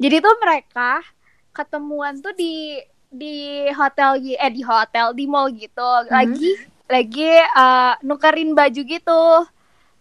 Jadi 0.00 0.16
tuh 0.18 0.34
mereka 0.40 1.04
ketemuan 1.52 2.18
tuh 2.18 2.32
di 2.32 2.80
di 3.10 3.66
hotel 3.74 4.22
eh 4.22 4.52
di 4.54 4.62
hotel 4.62 5.10
di 5.18 5.26
mall 5.26 5.50
gitu 5.50 5.90
lagi 6.06 6.54
lagi 6.86 7.26
eh, 7.42 7.94
nukerin 8.06 8.54
baju 8.54 8.80
gitu 8.86 9.22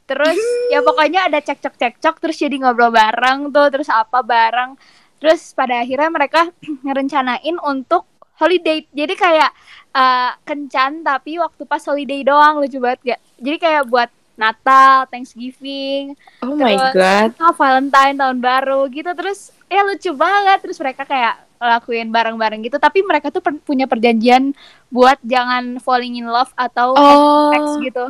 terus 0.05 0.37
ya 0.69 0.81
pokoknya 0.87 1.25
ada 1.25 1.41
cekcok 1.41 1.73
cekcok 1.73 2.15
terus 2.21 2.37
jadi 2.37 2.53
ngobrol 2.61 2.93
bareng 2.93 3.49
tuh 3.49 3.67
terus 3.73 3.89
apa 3.89 4.21
bareng 4.21 4.77
terus 5.17 5.57
pada 5.57 5.81
akhirnya 5.81 6.09
mereka 6.13 6.53
ngerencanain 6.85 7.57
untuk 7.65 8.05
holiday. 8.39 8.87
Jadi 8.89 9.13
kayak 9.13 9.51
eh, 9.89 10.31
kencan 10.43 11.01
tapi 11.01 11.35
waktu 11.35 11.63
pas 11.63 11.81
holiday 11.81 12.21
doang 12.21 12.59
lucu 12.59 12.79
banget 12.79 12.99
gak? 13.05 13.19
Jadi 13.37 13.57
kayak 13.57 13.83
buat 13.85 14.09
Natal 14.33 15.03
Thanksgiving 15.05 16.15
Oh 16.39 16.55
my 16.55 16.71
Terus- 16.71 16.95
god. 16.95 17.29
oh, 17.37 17.51
Valentine 17.51 18.15
tahun 18.15 18.39
baru 18.39 18.87
gitu. 18.87 19.11
Terus 19.11 19.39
ya 19.67 19.83
lucu 19.83 20.11
banget. 20.13 20.63
Terus 20.63 20.77
mereka 20.77 21.03
kayak 21.03 21.35
lakuin 21.59 22.07
bareng-bareng 22.07 22.63
gitu. 22.63 22.77
Tapi 22.77 23.03
mereka 23.03 23.27
tuh 23.27 23.39
per- 23.39 23.59
punya 23.59 23.83
perjanjian 23.83 24.55
buat 24.87 25.19
jangan 25.21 25.77
falling 25.77 26.15
in 26.15 26.25
love 26.25 26.55
atau 26.55 26.95
Oh. 26.95 27.51
sex 27.51 27.63
gitu. 27.83 28.05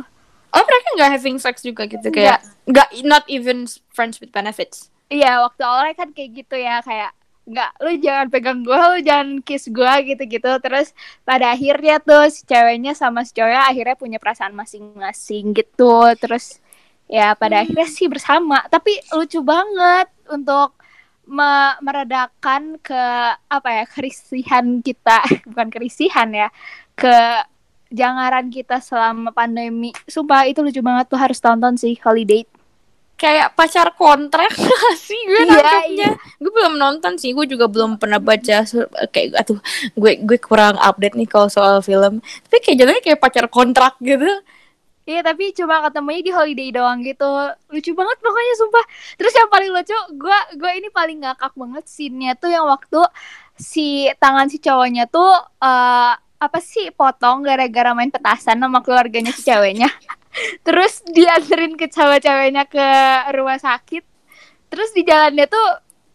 Oh 0.50 0.62
mereka 0.62 0.88
nggak 0.96 1.10
having 1.12 1.38
sex 1.38 1.60
juga 1.60 1.82
gitu? 1.84 2.10
Kayak 2.10 2.42
nggak 2.64 3.02
not 3.02 3.26
even 3.26 3.66
friends 3.88 4.18
with 4.18 4.30
benefits. 4.30 4.86
iya 5.08 5.42
waktu 5.42 5.58
awalnya 5.60 5.94
kan 5.96 6.10
kayak 6.10 6.30
gitu 6.36 6.54
ya. 6.54 6.78
Kayak 6.80 7.10
nggak 7.48 7.70
lu 7.82 7.90
jangan 7.98 8.26
pegang 8.28 8.60
gue 8.62 8.76
lu 8.76 8.98
jangan 9.02 9.28
kiss 9.42 9.68
gue 9.72 9.92
gitu-gitu. 10.12 10.50
Terus 10.60 10.92
pada 11.24 11.52
akhirnya 11.54 11.98
tuh 12.02 12.28
si 12.28 12.44
ceweknya 12.44 12.92
sama 12.92 13.24
si 13.26 13.32
cowoknya 13.36 13.62
akhirnya 13.70 13.96
punya 13.96 14.18
perasaan 14.20 14.54
masing-masing 14.54 15.56
gitu. 15.56 16.04
Terus 16.20 16.60
ya 17.10 17.34
pada 17.34 17.64
akhirnya 17.64 17.88
sih 17.88 18.06
bersama. 18.06 18.62
Tapi 18.68 19.00
lucu 19.16 19.40
banget 19.42 20.08
untuk 20.30 20.76
me- 21.26 21.78
meredakan 21.82 22.78
ke 22.82 23.02
apa 23.34 23.68
ya 23.82 23.84
kerisihan 23.88 24.82
kita. 24.84 25.22
Bukan 25.50 25.68
kerisihan 25.72 26.28
ya 26.30 26.48
ke 26.94 27.14
jangaran 27.90 28.46
kita 28.52 28.78
selama 28.78 29.34
pandemi. 29.34 29.90
Sumpah 30.06 30.46
itu 30.46 30.62
lucu 30.62 30.80
banget. 30.84 31.10
Tuh 31.10 31.18
harus 31.18 31.38
tonton 31.42 31.74
sih 31.74 31.98
holiday 32.04 32.46
Kayak 33.20 33.52
pacar 33.52 33.92
kontrak 34.00 34.48
sih 35.06 35.20
gue 35.28 35.44
Iya, 35.44 35.60
nangkepnya. 35.60 36.10
Gue 36.40 36.52
belum 36.56 36.80
nonton 36.80 37.20
sih. 37.20 37.36
Gue 37.36 37.44
juga 37.44 37.68
belum 37.68 38.00
pernah 38.00 38.16
baca 38.16 38.64
kayak 39.12 39.36
atuh 39.36 39.60
gue 39.92 40.12
gue 40.24 40.38
kurang 40.40 40.80
update 40.80 41.20
nih 41.20 41.28
kalau 41.28 41.52
soal 41.52 41.84
film. 41.84 42.24
Tapi 42.48 42.56
kayak 42.64 42.76
jadinya 42.80 43.02
kayak 43.04 43.20
pacar 43.20 43.44
kontrak 43.52 44.00
gitu. 44.00 44.24
Iya 45.08 45.26
tapi 45.26 45.50
cuma 45.56 45.82
ketemunya 45.82 46.22
di 46.22 46.30
holiday 46.30 46.68
doang 46.70 47.02
gitu 47.02 47.26
Lucu 47.72 47.90
banget 47.98 48.16
pokoknya 48.22 48.54
sumpah 48.62 48.84
Terus 49.18 49.32
yang 49.34 49.48
paling 49.50 49.70
lucu 49.74 49.96
Gue 50.14 50.38
gua 50.54 50.70
ini 50.76 50.86
paling 50.92 51.18
ngakak 51.24 51.56
banget 51.56 51.84
Scene-nya 51.90 52.38
tuh 52.38 52.52
yang 52.52 52.68
waktu 52.68 53.00
Si 53.58 54.06
tangan 54.22 54.46
si 54.46 54.62
cowoknya 54.62 55.10
tuh 55.10 55.34
eh 55.58 56.14
Apa 56.14 56.58
sih 56.62 56.94
potong 56.94 57.42
gara-gara 57.42 57.90
main 57.90 58.12
petasan 58.12 58.62
Sama 58.62 58.84
keluarganya 58.86 59.34
si 59.34 59.42
ceweknya 59.42 59.90
Terus 60.66 61.02
dianterin 61.10 61.74
ke 61.74 61.90
cewek-ceweknya 61.90 62.64
ke 62.70 62.88
rumah 63.34 63.58
sakit 63.58 64.04
Terus 64.70 64.94
di 64.94 65.02
jalannya 65.02 65.50
tuh 65.50 65.68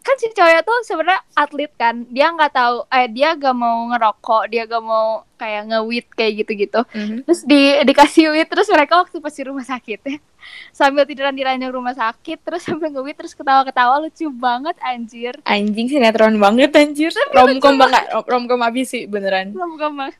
kan 0.06 0.16
si 0.22 0.30
cowoknya 0.30 0.62
tuh 0.62 0.78
sebenarnya 0.86 1.22
atlet 1.34 1.72
kan 1.82 2.06
dia 2.14 2.30
nggak 2.30 2.54
tahu 2.54 2.86
eh 2.94 3.10
dia 3.10 3.34
gak 3.34 3.58
mau 3.58 3.90
ngerokok 3.90 4.44
dia 4.54 4.70
gak 4.70 4.86
mau 4.86 5.26
kayak 5.34 5.66
ngewit 5.66 6.06
kayak 6.14 6.46
gitu-gitu 6.46 6.86
terus 7.26 7.42
di 7.42 7.82
dikasih 7.82 8.30
wit 8.30 8.46
terus 8.46 8.70
mereka 8.70 9.02
waktu 9.02 9.18
pas 9.18 9.34
di 9.34 9.44
rumah 9.50 9.66
sakit 9.66 10.00
ya 10.06 10.22
sambil 10.70 11.10
tiduran 11.10 11.34
di 11.34 11.42
ranjang 11.42 11.74
rumah 11.74 11.98
sakit 11.98 12.38
terus 12.38 12.62
sambil 12.62 12.94
ngewit 12.94 13.18
terus 13.18 13.34
ketawa-ketawa 13.34 13.98
lucu 14.06 14.30
banget 14.30 14.78
anjir 14.86 15.42
Anjing 15.42 15.90
sinetron 15.90 16.38
banget 16.38 16.70
anjir. 16.78 17.10
Romcom 17.34 17.82
banget. 17.82 18.06
Romcom 18.30 18.62
abis 18.62 18.94
sih 18.94 19.04
beneran. 19.10 19.58
Lama-lama. 19.58 20.14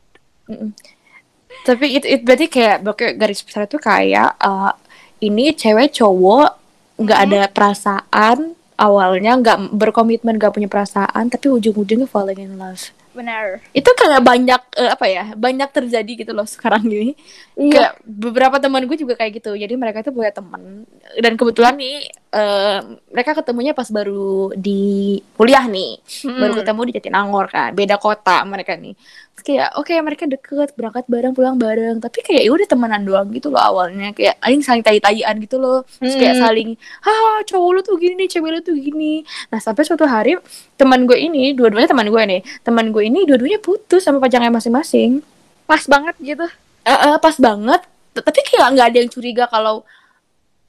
Tapi 1.66 1.98
itu 1.98 2.06
it, 2.06 2.20
berarti 2.22 2.46
kayak 2.46 2.78
garis 3.18 3.42
besar 3.42 3.66
itu 3.66 3.78
kayak 3.78 4.38
eh, 4.38 4.72
ini 5.22 5.54
cewek 5.56 5.94
cowok 5.94 6.48
nggak 6.96 7.20
ada 7.28 7.40
perasaan 7.52 8.56
awalnya 8.76 9.36
nggak 9.40 9.72
berkomitmen 9.72 10.36
nggak 10.36 10.52
punya 10.52 10.68
perasaan 10.68 11.32
tapi 11.32 11.48
ujung-ujungnya 11.48 12.08
falling 12.08 12.40
in 12.40 12.54
love. 12.60 12.92
Benar. 13.16 13.64
Itu 13.72 13.88
kayak 13.96 14.20
banyak 14.20 14.62
eh, 14.76 14.90
apa 14.92 15.06
ya 15.08 15.24
banyak 15.32 15.72
terjadi 15.72 16.12
gitu 16.20 16.32
loh 16.36 16.44
sekarang 16.44 16.84
gini 16.84 17.16
Iya. 17.56 17.72
kayak 17.72 17.92
beberapa 18.04 18.56
teman 18.60 18.84
gue 18.84 18.96
juga 19.00 19.16
kayak 19.16 19.40
gitu. 19.40 19.56
Jadi 19.56 19.74
mereka 19.80 20.04
tuh 20.04 20.12
punya 20.12 20.28
teman. 20.28 20.84
Dan 21.16 21.40
kebetulan 21.40 21.80
nih 21.80 22.12
eh, 22.36 22.78
mereka 23.08 23.32
ketemunya 23.32 23.72
pas 23.72 23.88
baru 23.88 24.52
di 24.52 24.80
kuliah 25.34 25.64
nih. 25.64 25.96
Baru 26.28 26.52
ketemu 26.54 26.80
di 26.84 26.92
Jatinangor 26.94 27.46
kan 27.48 27.72
beda 27.72 27.96
kota 27.96 28.44
mereka 28.44 28.76
nih. 28.76 28.92
Terus 29.32 29.42
kayak 29.42 29.68
oke 29.76 29.92
mereka 30.00 30.24
deket 30.24 30.68
berangkat 30.76 31.04
bareng 31.08 31.32
pulang 31.32 31.56
bareng. 31.56 31.96
Tapi 31.98 32.20
kayak 32.20 32.42
ya 32.44 32.50
udah 32.52 32.66
temenan 32.68 33.02
doang 33.02 33.28
gitu 33.32 33.48
loh 33.48 33.60
awalnya. 33.60 34.12
Kayak 34.12 34.36
aing 34.44 34.60
saling 34.60 34.84
tai-taian 34.84 35.34
gitu 35.40 35.56
loh. 35.56 35.82
Terus 35.96 36.14
kayak 36.14 36.34
Hmm. 36.36 36.44
saling 36.44 36.68
ah 37.02 37.40
cowok 37.44 37.70
lu 37.72 37.80
tuh 37.80 37.96
gini 37.96 38.24
cewek 38.28 38.50
lu 38.52 38.60
tuh 38.60 38.76
gini. 38.76 39.24
Nah 39.48 39.58
sampai 39.58 39.82
suatu 39.82 40.04
hari 40.04 40.36
teman 40.76 41.08
gue 41.08 41.16
ini 41.16 41.56
dua-duanya 41.56 41.88
teman 41.88 42.06
gue 42.06 42.22
nih. 42.22 42.40
Teman 42.60 42.92
gue 42.92 43.02
ini 43.02 43.24
dua-duanya 43.24 43.58
putus 43.58 44.04
sama 44.04 44.20
pacarnya 44.20 44.52
masing-masing. 44.52 45.24
Pas 45.64 45.82
banget 45.84 46.14
gitu. 46.20 46.46
Eh, 46.86 46.92
eh, 46.92 47.16
pas 47.18 47.36
banget. 47.36 47.80
Tapi 48.12 48.40
kayak 48.40 48.72
nggak 48.72 48.86
ada 48.92 48.98
yang 49.00 49.10
curiga 49.10 49.44
kalau 49.46 49.84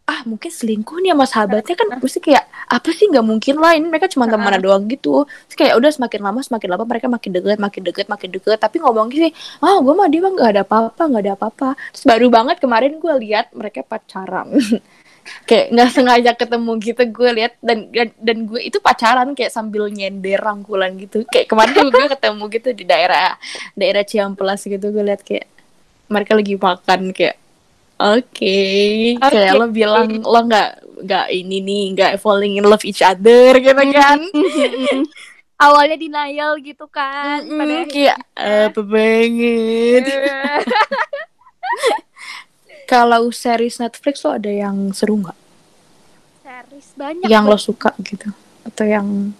ah 0.07 0.23
mungkin 0.23 0.47
selingkuh 0.47 1.03
nih 1.03 1.11
sama 1.11 1.25
sahabatnya 1.27 1.75
kan 1.75 1.87
pasti 1.99 2.23
kayak 2.23 2.47
apa 2.71 2.89
sih 2.95 3.11
nggak 3.11 3.25
mungkin 3.27 3.59
lah 3.59 3.75
ini 3.75 3.91
mereka 3.91 4.07
cuma 4.07 4.23
temenan 4.23 4.63
doang 4.63 4.87
gitu. 4.87 5.27
Terus 5.51 5.57
kayak 5.59 5.75
udah 5.75 5.91
semakin 5.91 6.19
lama 6.23 6.39
semakin 6.39 6.69
lama 6.71 6.83
mereka 6.87 7.07
makin 7.11 7.31
deket 7.35 7.59
makin 7.59 7.81
deket 7.83 8.05
makin 8.07 8.29
deket. 8.31 8.55
Tapi 8.55 8.79
ngomong 8.79 9.11
sih 9.11 9.35
ah 9.59 9.83
gue 9.83 9.93
mah 9.93 10.07
dia 10.07 10.23
mah 10.23 10.31
nggak 10.31 10.49
ada 10.55 10.63
apa-apa 10.63 11.01
nggak 11.11 11.23
ada 11.27 11.33
apa-apa. 11.35 11.69
Terus 11.91 12.05
baru 12.07 12.27
banget 12.31 12.57
kemarin 12.63 12.95
gue 13.03 13.13
lihat 13.19 13.51
mereka 13.51 13.83
pacaran. 13.83 14.47
Kayak 15.49 15.75
nggak 15.75 15.89
sengaja 15.91 16.31
ketemu 16.39 16.71
gitu 16.79 17.03
gue 17.11 17.29
lihat 17.35 17.53
dan 17.59 17.91
dan, 17.91 18.07
dan 18.15 18.37
gue 18.47 18.63
itu 18.63 18.79
pacaran 18.79 19.35
kayak 19.35 19.51
sambil 19.51 19.91
nyender 19.91 20.39
rangkulan 20.39 20.95
gitu. 20.95 21.27
Kayak 21.27 21.51
kemarin 21.51 21.75
tuh 21.75 21.91
gue 21.91 22.07
ketemu 22.15 22.43
gitu 22.55 22.69
di 22.71 22.83
daerah 22.87 23.35
daerah 23.75 24.07
Ciamplas 24.07 24.63
gitu 24.63 24.87
gue 24.87 25.03
lihat 25.03 25.27
kayak 25.27 25.51
mereka 26.07 26.31
lagi 26.31 26.55
makan 26.55 27.11
kayak 27.11 27.35
oke 27.97 28.57
kayak 29.19 29.53
lo 29.57 29.65
bilang 29.69 30.21
lo 30.21 30.39
nggak 30.45 30.69
nggak 30.97 31.25
ini 31.29 31.57
nih 31.61 31.83
nggak 31.93 32.11
falling 32.17 32.57
in 32.57 32.65
love 32.65 32.81
each 32.85 33.01
other 33.05 33.57
gitu 33.57 33.83
kan 33.93 34.19
awalnya 35.65 35.97
denial 35.97 36.57
gitu 36.61 36.85
kan 36.85 37.41
pada 37.41 37.81
Mm-mm, 37.81 37.89
kayak 37.89 38.17
apa 38.37 38.81
banget. 38.85 40.05
Kalau 42.87 43.27
series 43.35 43.81
Netflix 43.83 44.23
lo 44.23 44.37
ada 44.37 44.47
yang 44.47 44.95
seru 44.95 45.19
nggak? 45.19 45.35
series 46.45 46.87
banyak 46.95 47.27
Yang 47.27 47.43
lo 47.43 47.57
suka 47.59 47.91
gitu? 47.99 48.31
Atau 48.63 48.85
yang 48.87 49.33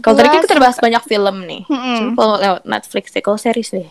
kalau 0.00 0.16
tadi 0.16 0.28
kita 0.32 0.56
udah 0.56 0.64
bahas 0.64 0.78
banyak 0.80 1.02
film 1.04 1.36
nih. 1.44 1.62
Coba 1.68 2.10
kalau 2.16 2.36
lewat 2.40 2.62
Netflix 2.64 3.04
deh, 3.12 3.22
kalau 3.24 3.38
series 3.40 3.70
deh. 3.70 3.88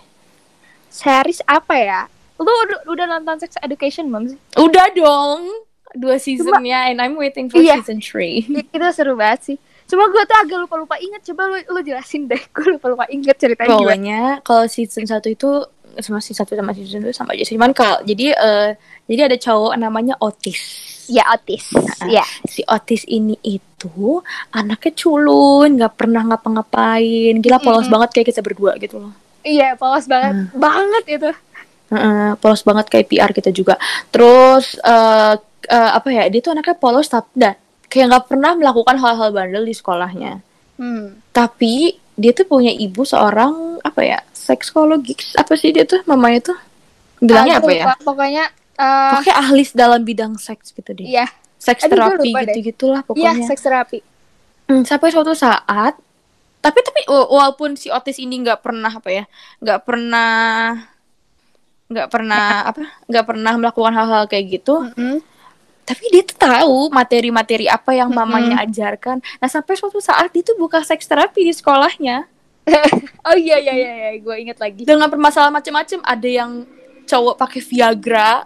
series 0.90 1.42
apa 1.46 1.76
ya 1.78 2.02
lu 2.40 2.48
udah, 2.48 2.80
udah 2.88 3.06
nonton 3.10 3.36
Sex 3.38 3.60
Education 3.60 4.08
belum 4.08 4.32
sih 4.32 4.40
Udah 4.56 4.88
dong. 4.92 5.44
Dua 5.92 6.16
seasonnya 6.16 6.88
and 6.88 6.98
I'm 6.98 7.14
waiting 7.14 7.50
for 7.50 7.58
Iya. 7.58 7.80
season 7.80 8.00
3. 8.00 8.46
itu 8.76 8.86
seru 8.92 9.14
banget 9.14 9.42
sih 9.46 9.58
cuma 9.86 10.06
gue 10.06 10.22
tuh 10.22 10.38
agak 10.38 10.58
lupa 10.60 10.76
lupa 10.78 10.96
inget 10.96 11.26
coba 11.26 11.50
lu 11.50 11.58
lu 11.68 11.80
jelasin 11.82 12.26
deh 12.26 12.38
gue 12.38 12.68
lupa 12.72 12.88
lupa 12.88 13.06
inget 13.10 13.34
ceritanya 13.36 13.74
Pokoknya 13.74 14.22
kalau 14.40 14.66
season 14.66 15.04
1 15.04 15.18
itu 15.28 15.50
sama 15.98 16.22
season 16.22 16.46
1 16.46 16.54
sama 16.56 16.72
season 16.72 17.02
2 17.02 17.10
sama 17.10 17.34
aja 17.34 17.42
sih. 17.42 17.58
Cuman 17.58 17.74
kalau 17.74 17.98
jadi 18.04 18.32
eh 18.32 18.70
jadi 19.06 19.26
ada 19.26 19.38
cowok 19.38 19.74
namanya 19.76 20.14
Otis. 20.20 20.62
ya 21.10 21.26
autis 21.26 21.74
ya 22.06 22.22
Si 22.46 22.62
Otis 22.64 23.02
ini 23.04 23.34
itu 23.42 24.22
anaknya 24.52 24.94
culun, 24.94 25.74
nggak 25.74 25.98
pernah 25.98 26.22
ngapa-ngapain. 26.24 27.42
Gila 27.42 27.58
polos 27.58 27.82
Mm-mm. 27.82 27.94
banget 27.98 28.10
kayak 28.14 28.28
kita 28.30 28.42
berdua 28.42 28.78
gitu 28.78 29.02
loh. 29.02 29.14
iya 29.42 29.74
polos 29.74 30.06
banget 30.06 30.54
banget 30.54 31.04
itu 31.10 31.30
Heeh, 31.90 32.38
polos 32.42 32.62
banget 32.68 32.86
kayak 32.92 33.08
PR 33.10 33.32
kita 33.34 33.50
juga. 33.50 33.76
Terus 34.14 34.78
eh 34.82 35.34
eh, 35.70 35.92
apa 35.98 36.10
ya? 36.14 36.24
Dia 36.32 36.40
tuh 36.46 36.52
anaknya 36.54 36.76
polos 36.78 37.08
tapi 37.10 37.30
dah 37.34 37.54
kayak 37.90 38.06
nggak 38.14 38.26
pernah 38.30 38.52
melakukan 38.60 38.98
hal-hal 39.02 39.30
bandel 39.34 39.64
di 39.66 39.74
sekolahnya. 39.74 40.34
hmm. 40.78 41.22
Tapi 41.34 41.96
dia 42.20 42.32
tuh 42.36 42.46
punya 42.50 42.72
ibu 42.74 43.02
seorang 43.08 43.80
apa 43.86 44.02
ya? 44.04 44.20
Seksologis 44.36 45.34
apa 45.38 45.54
sih 45.58 45.72
dia 45.76 45.86
tuh 45.88 46.02
mamanya 46.10 46.54
tuh? 46.54 46.58
Bilangnya 47.24 47.56
Ah, 47.58 47.62
apa 47.64 47.72
ya? 47.72 47.88
pokoknya 48.06 48.44
eh, 48.80 49.12
Pokoknya 49.12 49.36
ahli 49.42 49.64
dalam 49.74 50.02
bidang 50.06 50.34
seks 50.38 50.72
gitu 50.78 50.92
deh. 50.94 51.10
iya 51.10 51.26
Seks 51.60 51.84
Aduh, 51.84 51.98
terapi 52.00 52.30
gitu-gitulah 52.48 53.02
iya 53.20 53.32
pokoknya. 53.36 53.48
seks 53.48 53.62
terapi 53.66 54.00
Hmm, 54.70 54.86
sampai 54.86 55.10
suatu 55.10 55.34
saat 55.34 55.98
tapi 56.66 56.80
tapi 56.88 57.02
wa- 57.08 57.30
walaupun 57.30 57.76
si 57.80 57.88
Otis 57.90 58.18
ini 58.22 58.44
nggak 58.44 58.60
pernah 58.66 58.92
apa 58.92 59.10
ya 59.12 59.24
nggak 59.64 59.80
pernah 59.88 60.28
nggak 61.90 62.08
pernah 62.14 62.70
apa 62.70 62.86
nggak 63.10 63.26
pernah 63.26 63.54
melakukan 63.58 63.94
hal-hal 63.98 64.24
kayak 64.30 64.62
gitu 64.62 64.86
Mm-mm. 64.94 65.26
tapi 65.90 66.04
dia 66.14 66.22
tuh 66.22 66.38
tahu 66.38 66.94
materi-materi 66.94 67.66
apa 67.66 67.98
yang 67.98 68.14
mamanya 68.14 68.62
ajarkan 68.62 69.18
nah 69.42 69.50
sampai 69.50 69.74
suatu 69.74 69.98
saat 69.98 70.30
dia 70.30 70.46
tuh 70.46 70.54
buka 70.54 70.86
seks 70.86 71.10
terapi 71.10 71.50
di 71.50 71.54
sekolahnya 71.54 72.30
oh 73.28 73.34
iya 73.34 73.58
iya 73.58 73.74
iya, 73.74 73.92
iya. 73.98 74.10
gue 74.22 74.36
inget 74.38 74.62
lagi 74.62 74.86
dengan 74.86 75.10
permasalahan 75.10 75.50
macam-macam 75.50 76.00
ada 76.06 76.30
yang 76.30 76.52
cowok 77.10 77.36
pakai 77.42 77.62
Viagra 77.66 78.46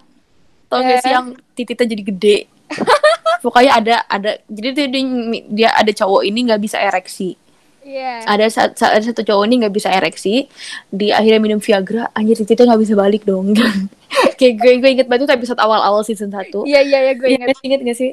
tau 0.72 0.80
gak 0.80 1.04
sih 1.04 1.12
Eh. 1.12 1.14
yang 1.14 1.28
titiknya 1.52 1.88
jadi 1.92 2.04
gede 2.08 2.38
pokoknya 3.44 3.72
ada 3.76 3.96
ada 4.08 4.32
jadi 4.48 4.72
dia, 4.72 4.88
dia, 4.88 5.04
dia 5.52 5.70
ada 5.76 5.92
cowok 5.92 6.24
ini 6.24 6.48
nggak 6.48 6.64
bisa 6.64 6.80
ereksi 6.80 7.36
iya. 7.84 8.24
Ada 8.24 8.46
sa- 8.48 8.74
sa- 8.74 8.92
ada 8.92 9.04
satu 9.04 9.22
cowok 9.22 9.44
ini 9.46 9.56
nggak 9.62 9.74
bisa 9.74 9.88
ereksi. 9.88 10.48
Di 10.88 11.10
akhirnya 11.10 11.40
minum 11.40 11.60
Viagra. 11.60 12.10
Anjir 12.12 12.36
titiknya 12.36 12.72
nggak 12.72 12.82
bisa 12.82 12.94
balik 12.94 13.24
dong. 13.24 13.52
Kayak 14.40 14.54
gue 14.58 14.72
gue 14.80 14.90
inget 14.92 15.08
banget 15.08 15.26
itu 15.26 15.34
episode 15.36 15.60
awal-awal 15.60 16.02
season 16.02 16.30
1 16.30 16.54
iya 16.64 16.80
iya 16.80 17.00
iya 17.02 17.14
gue 17.14 17.28
Iya, 17.28 17.38
inget 17.44 17.60
inget 17.62 17.82
gak 17.82 17.98
sih? 17.98 18.12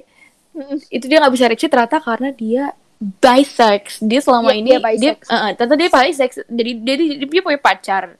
Itu 0.88 1.06
dia 1.06 1.20
nggak 1.20 1.32
bisa 1.32 1.44
ereksi 1.46 1.66
ternyata 1.68 2.00
karena 2.00 2.28
dia 2.30 2.72
bisex. 3.20 4.00
Dia 4.00 4.20
selama 4.20 4.50
Iya, 4.50 4.58
ini 4.58 4.70
dia 4.70 4.80
dia 4.96 5.12
eh, 5.16 5.52
ternyata 5.54 5.76
dia 5.76 5.90
bisex. 5.90 6.30
Jadi 6.42 6.70
dia, 6.80 6.94
dia, 6.96 7.26
dia 7.26 7.42
punya 7.42 7.58
pacar. 7.58 8.16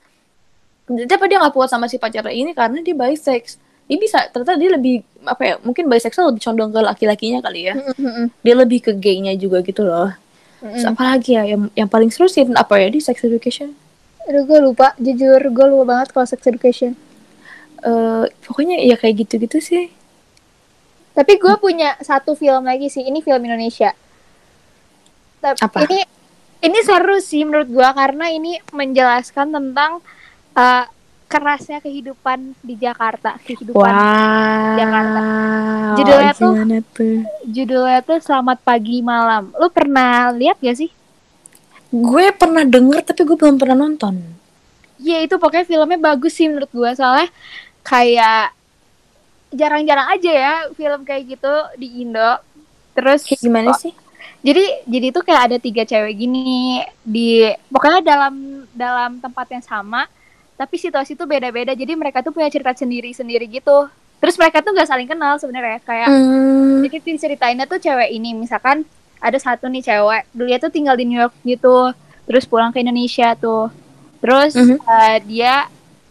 Tapi 0.86 1.24
dia 1.26 1.38
nggak 1.38 1.54
puas 1.54 1.70
sama 1.70 1.86
si 1.86 1.96
pacarnya 1.96 2.30
ini? 2.30 2.50
Karena 2.52 2.78
dia 2.78 2.92
bisex. 2.92 3.56
Dia 3.86 3.98
bisa 3.98 4.22
ternyata 4.28 4.54
dia 4.54 4.70
lebih 4.70 5.02
apa 5.22 5.42
ya 5.42 5.54
mungkin 5.60 5.86
bisexual 5.86 6.30
lebih 6.30 6.42
condong 6.42 6.70
ke 6.70 6.80
laki-lakinya 6.80 7.40
kali 7.40 7.70
ya. 7.70 7.74
Dia 8.40 8.54
lebih 8.54 8.78
ke 8.80 8.92
gaynya 8.94 9.34
juga 9.34 9.60
gitu 9.60 9.82
loh 9.82 10.14
Terus 10.60 10.84
apa 10.84 11.16
lagi 11.16 11.34
ya? 11.34 11.48
Yang 11.48 11.72
yang 11.72 11.88
paling 11.88 12.10
seru 12.12 12.28
sih 12.28 12.44
apa 12.52 12.76
ya? 12.76 12.92
Di 12.92 13.00
sex 13.00 13.24
education. 13.24 13.72
Aduh 14.28 14.44
gue 14.44 14.58
lupa. 14.60 14.92
Jujur 15.00 15.40
gue 15.40 15.66
lupa 15.72 15.84
banget 15.96 16.12
kalau 16.12 16.26
sex 16.28 16.44
education. 16.44 16.92
Eh 17.80 18.24
pokoknya 18.44 18.76
ya 18.84 19.00
kayak 19.00 19.24
gitu-gitu 19.26 19.58
sih. 19.58 19.88
Tapi 21.16 21.40
gue 21.40 21.54
punya 21.58 21.96
satu 22.04 22.36
film 22.36 22.68
lagi 22.68 22.92
sih. 22.92 23.02
Ini 23.02 23.24
film 23.24 23.40
Indonesia. 23.40 23.96
Tapi 25.40 25.64
Apa? 25.64 25.88
ini 25.88 26.00
ini 26.60 26.78
seru 26.84 27.16
sih 27.24 27.48
menurut 27.48 27.72
gue 27.72 27.88
karena 27.96 28.28
ini 28.28 28.60
menjelaskan 28.76 29.56
tentang 29.56 30.04
eh, 30.52 30.84
kerasnya 31.30 31.78
kehidupan 31.78 32.58
di 32.58 32.74
Jakarta. 32.74 33.38
Kehidupan 33.46 33.78
wow 33.78 34.74
Jakarta. 34.74 35.20
Judulnya 35.94 36.32
tuh- 36.34 36.54
tuh 36.90 37.16
judulnya 37.46 38.00
tuh 38.02 38.18
Selamat 38.18 38.58
Pagi 38.66 38.98
Malam. 38.98 39.54
Lu 39.54 39.70
pernah 39.70 40.34
lihat 40.34 40.58
gak 40.58 40.74
sih? 40.74 40.90
gue 41.90 42.30
pernah 42.38 42.62
denger 42.62 43.02
tapi 43.02 43.26
gue 43.26 43.34
belum 43.34 43.58
pernah 43.58 43.74
nonton 43.74 44.14
Iya 45.02 45.26
itu 45.26 45.34
pokoknya 45.42 45.66
filmnya 45.66 45.98
bagus 45.98 46.38
sih 46.38 46.46
menurut 46.46 46.70
gue 46.70 46.90
soalnya 46.94 47.26
kayak 47.82 48.54
jarang-jarang 49.50 50.06
aja 50.14 50.30
ya 50.30 50.54
film 50.78 51.02
kayak 51.02 51.34
gitu 51.34 51.54
di 51.74 52.06
Indo. 52.06 52.38
Terus 52.94 53.26
kayak 53.26 53.42
gimana 53.42 53.74
sih 53.74 53.90
jadi 54.40 54.86
jadi 54.86 55.06
itu 55.12 55.20
kayak 55.24 55.42
ada 55.50 55.56
tiga 55.58 55.82
cewek 55.82 56.14
gini 56.14 56.80
di 57.02 57.48
pokoknya 57.72 58.00
dalam 58.06 58.34
dalam 58.70 59.10
tempat 59.18 59.46
yang 59.50 59.64
sama 59.64 60.04
tapi 60.60 60.76
situasi 60.76 61.16
itu 61.16 61.24
beda-beda 61.24 61.72
jadi 61.72 61.96
mereka 61.96 62.20
tuh 62.20 62.36
punya 62.36 62.52
cerita 62.52 62.76
sendiri-sendiri 62.76 63.48
gitu 63.48 63.88
terus 64.20 64.36
mereka 64.36 64.60
tuh 64.60 64.76
nggak 64.76 64.84
saling 64.84 65.08
kenal 65.08 65.40
sebenarnya 65.40 65.80
kayak 65.80 66.08
Hmm. 66.12 66.84
jadi 66.84 67.00
diceritainnya 67.00 67.64
tuh 67.64 67.80
cewek 67.80 68.12
ini 68.12 68.36
misalkan 68.36 68.84
ada 69.16 69.40
satu 69.40 69.64
nih 69.66 69.80
cewek 69.80 70.28
dulu 70.30 70.46
dia 70.46 70.60
tuh 70.60 70.68
tinggal 70.68 70.92
di 70.94 71.08
New 71.08 71.16
York 71.16 71.32
gitu 71.42 71.96
terus 72.28 72.44
pulang 72.44 72.68
ke 72.68 72.78
Indonesia 72.78 73.32
tuh 73.34 73.72
terus 74.20 74.52
Mhm. 74.52 74.76
eh, 74.78 75.18
dia 75.24 75.64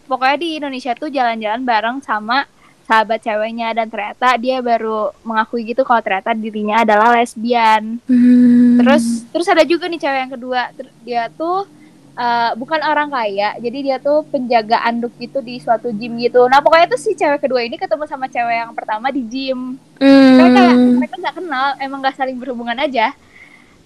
pokoknya 0.04 0.36
di 0.36 0.48
Indonesia 0.58 0.92
tuh 0.92 1.06
jalan-jalan 1.06 1.62
bareng 1.62 2.02
sama 2.02 2.42
sahabat 2.82 3.22
ceweknya 3.22 3.70
dan 3.70 3.86
ternyata 3.86 4.34
dia 4.34 4.58
baru 4.58 5.14
mengakui 5.22 5.62
gitu 5.62 5.86
kalau 5.86 6.02
ternyata 6.02 6.34
dirinya 6.34 6.82
adalah 6.82 7.14
lesbian 7.14 8.02
Hmm. 8.10 8.82
terus 8.82 9.22
terus 9.30 9.46
ada 9.46 9.62
juga 9.62 9.86
nih 9.86 10.02
cewek 10.02 10.20
yang 10.20 10.32
kedua 10.34 10.60
dia 11.06 11.30
tuh 11.30 11.70
eh, 12.12 12.50
bukan 12.54 12.80
orang 12.82 13.08
kaya 13.08 13.54
jadi 13.56 13.78
dia 13.80 13.96
tuh 13.98 14.22
penjaga 14.24 14.82
anduk 14.82 15.14
gitu 15.16 15.38
di 15.38 15.56
suatu 15.56 15.90
gym 15.90 16.16
gitu 16.16 16.44
nah 16.44 16.58
pokoknya 16.58 16.86
tuh 16.88 17.00
si 17.00 17.12
cewek 17.12 17.40
kedua 17.40 17.60
ini 17.60 17.74
ketemu 17.74 18.04
sama 18.04 18.26
cewek 18.26 18.56
yang 18.58 18.72
pertama 18.72 19.08
di 19.08 19.22
gym 19.22 19.76
Hmm. 19.96 20.32
mereka 20.34 20.60
mereka 20.90 21.14
nggak 21.18 21.36
kenal 21.36 21.66
emang 21.78 22.00
nggak 22.00 22.16
saling 22.16 22.36
berhubungan 22.36 22.78
aja 22.78 23.12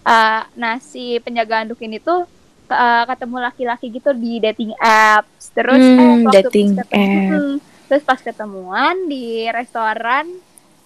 Eh, 0.04 0.42
nah 0.54 0.76
si 0.78 1.16
penjaga 1.18 1.64
anduk 1.64 1.80
ini 1.80 1.96
tuh 1.96 2.28
eh, 2.66 3.04
ketemu 3.04 3.36
laki-laki 3.40 3.88
gitu 3.90 4.12
di 4.12 4.36
dating 4.36 4.76
apps 4.78 5.48
terus 5.50 5.80
Hmm, 5.80 5.96
eh, 5.96 6.16
waktu 6.20 6.22
pas 6.22 6.34
dating 6.44 6.68
ketemu- 6.76 6.92
app. 6.94 7.30
Hmm, 7.32 7.54
terus 7.84 8.04
pas 8.04 8.20
ketemuan 8.20 8.94
di 9.04 9.24
restoran 9.48 10.28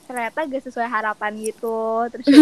ternyata 0.05 0.39
gak 0.41 0.65
sesuai 0.65 0.87
harapan 0.87 1.33
gitu 1.37 1.79
terus 2.09 2.25
dia 2.25 2.41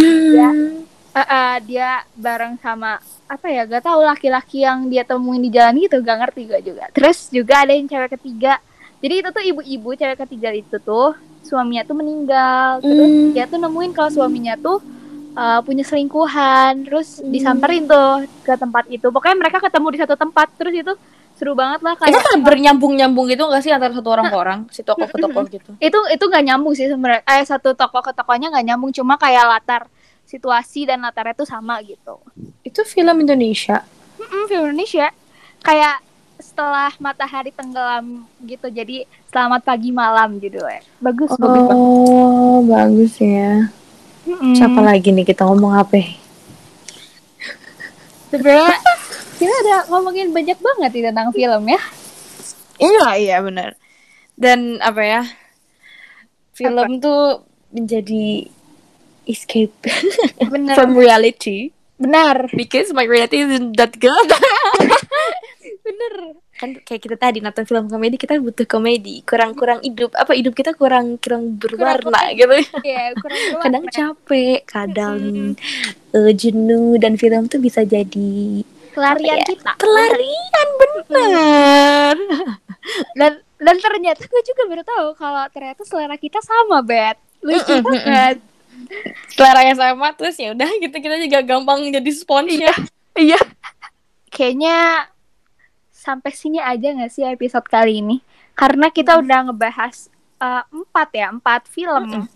Hmm. 0.52 0.84
Eh, 1.16 1.24
eh, 1.24 1.54
dia 1.64 1.90
bareng 2.12 2.60
sama 2.60 3.00
apa 3.26 3.46
ya 3.48 3.64
gak 3.64 3.82
tahu 3.82 4.04
laki-laki 4.04 4.62
yang 4.62 4.86
dia 4.86 5.02
temuin 5.02 5.40
di 5.40 5.50
jalan 5.50 5.74
gitu 5.80 5.98
gak 5.98 6.18
ngerti 6.22 6.40
gue 6.46 6.60
juga. 6.62 6.84
Terus 6.92 7.32
juga 7.32 7.64
ada 7.64 7.72
yang 7.72 7.88
cewek 7.88 8.20
ketiga. 8.20 8.60
Jadi 9.00 9.14
itu 9.24 9.28
tuh 9.32 9.44
ibu-ibu 9.44 9.88
cewek 9.96 10.18
ketiga 10.28 10.50
itu 10.52 10.76
tuh 10.78 11.16
suaminya 11.42 11.82
tuh 11.82 11.96
meninggal. 11.96 12.84
Terus 12.84 13.10
Hmm. 13.10 13.32
dia 13.32 13.44
tuh 13.48 13.58
nemuin 13.58 13.92
kalau 13.96 14.10
suaminya 14.12 14.54
tuh 14.56 14.78
uh, 15.34 15.60
punya 15.64 15.82
selingkuhan. 15.82 16.84
Terus 16.84 17.18
Hmm. 17.18 17.32
disamperin 17.32 17.88
tuh 17.88 18.24
ke 18.44 18.54
tempat 18.54 18.84
itu. 18.92 19.06
Pokoknya 19.08 19.36
mereka 19.40 19.58
ketemu 19.58 19.86
di 19.90 19.98
satu 20.04 20.14
tempat. 20.14 20.48
Terus 20.54 20.74
itu 20.76 20.92
seru 21.36 21.52
banget 21.52 21.84
lah 21.84 21.92
itu 22.00 22.16
kayak 22.16 22.16
kan 22.32 22.40
bernyambung-nyambung 22.40 23.28
gitu 23.28 23.44
gak 23.44 23.60
sih 23.60 23.68
antara 23.68 23.92
satu 23.92 24.08
orang 24.08 24.32
ke 24.32 24.36
orang? 24.36 24.60
Si 24.72 24.80
tokoh 24.80 25.04
ke 25.04 25.20
tokoh 25.20 25.44
gitu. 25.52 25.70
Itu 25.76 25.98
itu 26.08 26.24
nggak 26.24 26.44
nyambung 26.48 26.72
sih 26.72 26.88
sebenarnya. 26.88 27.20
Eh 27.28 27.44
satu 27.44 27.76
toko 27.76 28.00
ke 28.00 28.16
tokonya 28.16 28.48
nggak 28.54 28.64
nyambung. 28.72 28.90
Cuma 28.94 29.20
kayak 29.20 29.44
latar 29.44 29.82
situasi 30.26 30.84
dan 30.84 31.00
latarnya 31.00 31.32
tuh 31.32 31.46
sama 31.46 31.78
gitu 31.80 32.18
itu 32.62 32.80
film 32.84 33.22
Indonesia 33.22 33.86
Mm, 34.16 34.48
film 34.48 34.64
Indonesia 34.72 35.12
kayak 35.60 36.00
setelah 36.36 36.88
matahari 36.96 37.52
tenggelam 37.52 38.24
gitu 38.42 38.68
jadi 38.68 39.04
selamat 39.28 39.60
pagi 39.62 39.92
malam 39.92 40.36
judulnya 40.36 40.80
bagus 40.98 41.30
bagus 41.32 41.38
banget 41.38 41.72
oh 41.72 42.64
bagus 42.64 43.12
ya 43.16 43.68
Mm-mm. 44.24 44.56
siapa 44.56 44.80
lagi 44.80 45.12
nih 45.12 45.22
kita 45.22 45.44
ngomong 45.44 45.76
apa 45.76 46.00
ya? 46.00 46.08
sebenarnya 48.28 48.76
kita 49.36 49.52
ada 49.52 49.76
ngomongin 49.88 50.32
banyak 50.32 50.58
banget 50.58 50.90
nih 50.92 51.04
tentang 51.08 51.28
film 51.30 51.62
ya 51.68 51.80
Iya, 52.76 53.06
iya 53.16 53.36
benar. 53.40 53.72
Dan 54.36 54.76
apa 54.84 55.00
ya? 55.00 55.22
Film 56.52 57.00
tuh 57.00 57.40
menjadi 57.72 58.52
escape 59.26 59.74
bener 60.46 60.74
from 60.74 60.94
reality. 60.94 61.70
Benar. 61.96 62.52
because 62.52 62.92
my 62.92 63.04
reality 63.04 63.40
isn't 63.40 63.72
that 63.74 63.96
good. 63.96 64.28
Bener. 65.82 66.36
kan 66.52 66.72
kayak 66.78 67.00
kita 67.00 67.16
tadi 67.16 67.38
nonton 67.38 67.62
film 67.62 67.86
komedi 67.86 68.16
kita 68.16 68.36
butuh 68.36 68.64
komedi 68.64 69.20
kurang 69.22 69.52
kurang 69.52 69.76
hidup 69.80 70.08
apa 70.12 70.32
hidup 70.32 70.52
kita 70.52 70.72
kurang 70.72 71.14
kurang 71.16 71.52
berwarna 71.54 72.32
gitu 72.32 72.48
Iya, 72.80 73.12
kurang 73.14 73.36
berwarna. 73.44 73.62
kadang 73.62 73.84
capek 73.86 74.58
kadang 74.64 75.20
eh, 76.10 76.32
jenuh 76.32 76.96
dan 76.96 77.14
film 77.14 77.44
tuh 77.46 77.60
bisa 77.60 77.82
jadi 77.82 78.64
pelarian 78.90 79.36
Iya. 79.36 79.46
kita. 79.46 79.72
pelarian 79.76 80.68
bener 80.74 82.16
Dan 83.14 83.32
dan 83.56 83.76
ternyata 83.78 84.22
gue 84.22 84.42
juga 84.42 84.62
baru 84.66 84.82
tahu 84.82 85.08
kalau 85.14 85.44
ternyata 85.48 85.80
selera 85.82 86.14
kita 86.14 86.40
sama, 86.40 86.80
Bet. 86.80 87.16
Lucu 87.40 87.72
banget. 87.80 88.40
Yang 89.36 89.78
sama 89.78 90.12
terus 90.14 90.36
ya 90.38 90.52
udah 90.52 90.70
gitu 90.80 90.96
kita 90.96 91.16
juga 91.20 91.38
gampang 91.44 91.90
jadi 91.90 92.10
sponsnya 92.12 92.72
Iya. 93.16 93.40
Kayaknya 94.28 95.08
sampai 95.88 96.32
sini 96.36 96.60
aja 96.60 96.92
nggak 96.92 97.10
sih 97.10 97.24
episode 97.24 97.64
kali 97.66 98.04
ini? 98.04 98.20
Karena 98.52 98.92
kita 98.92 99.16
udah 99.16 99.50
ngebahas 99.50 100.12
eh, 100.36 100.62
empat 100.68 101.08
ya, 101.16 101.26
empat 101.32 101.64
film. 101.72 102.28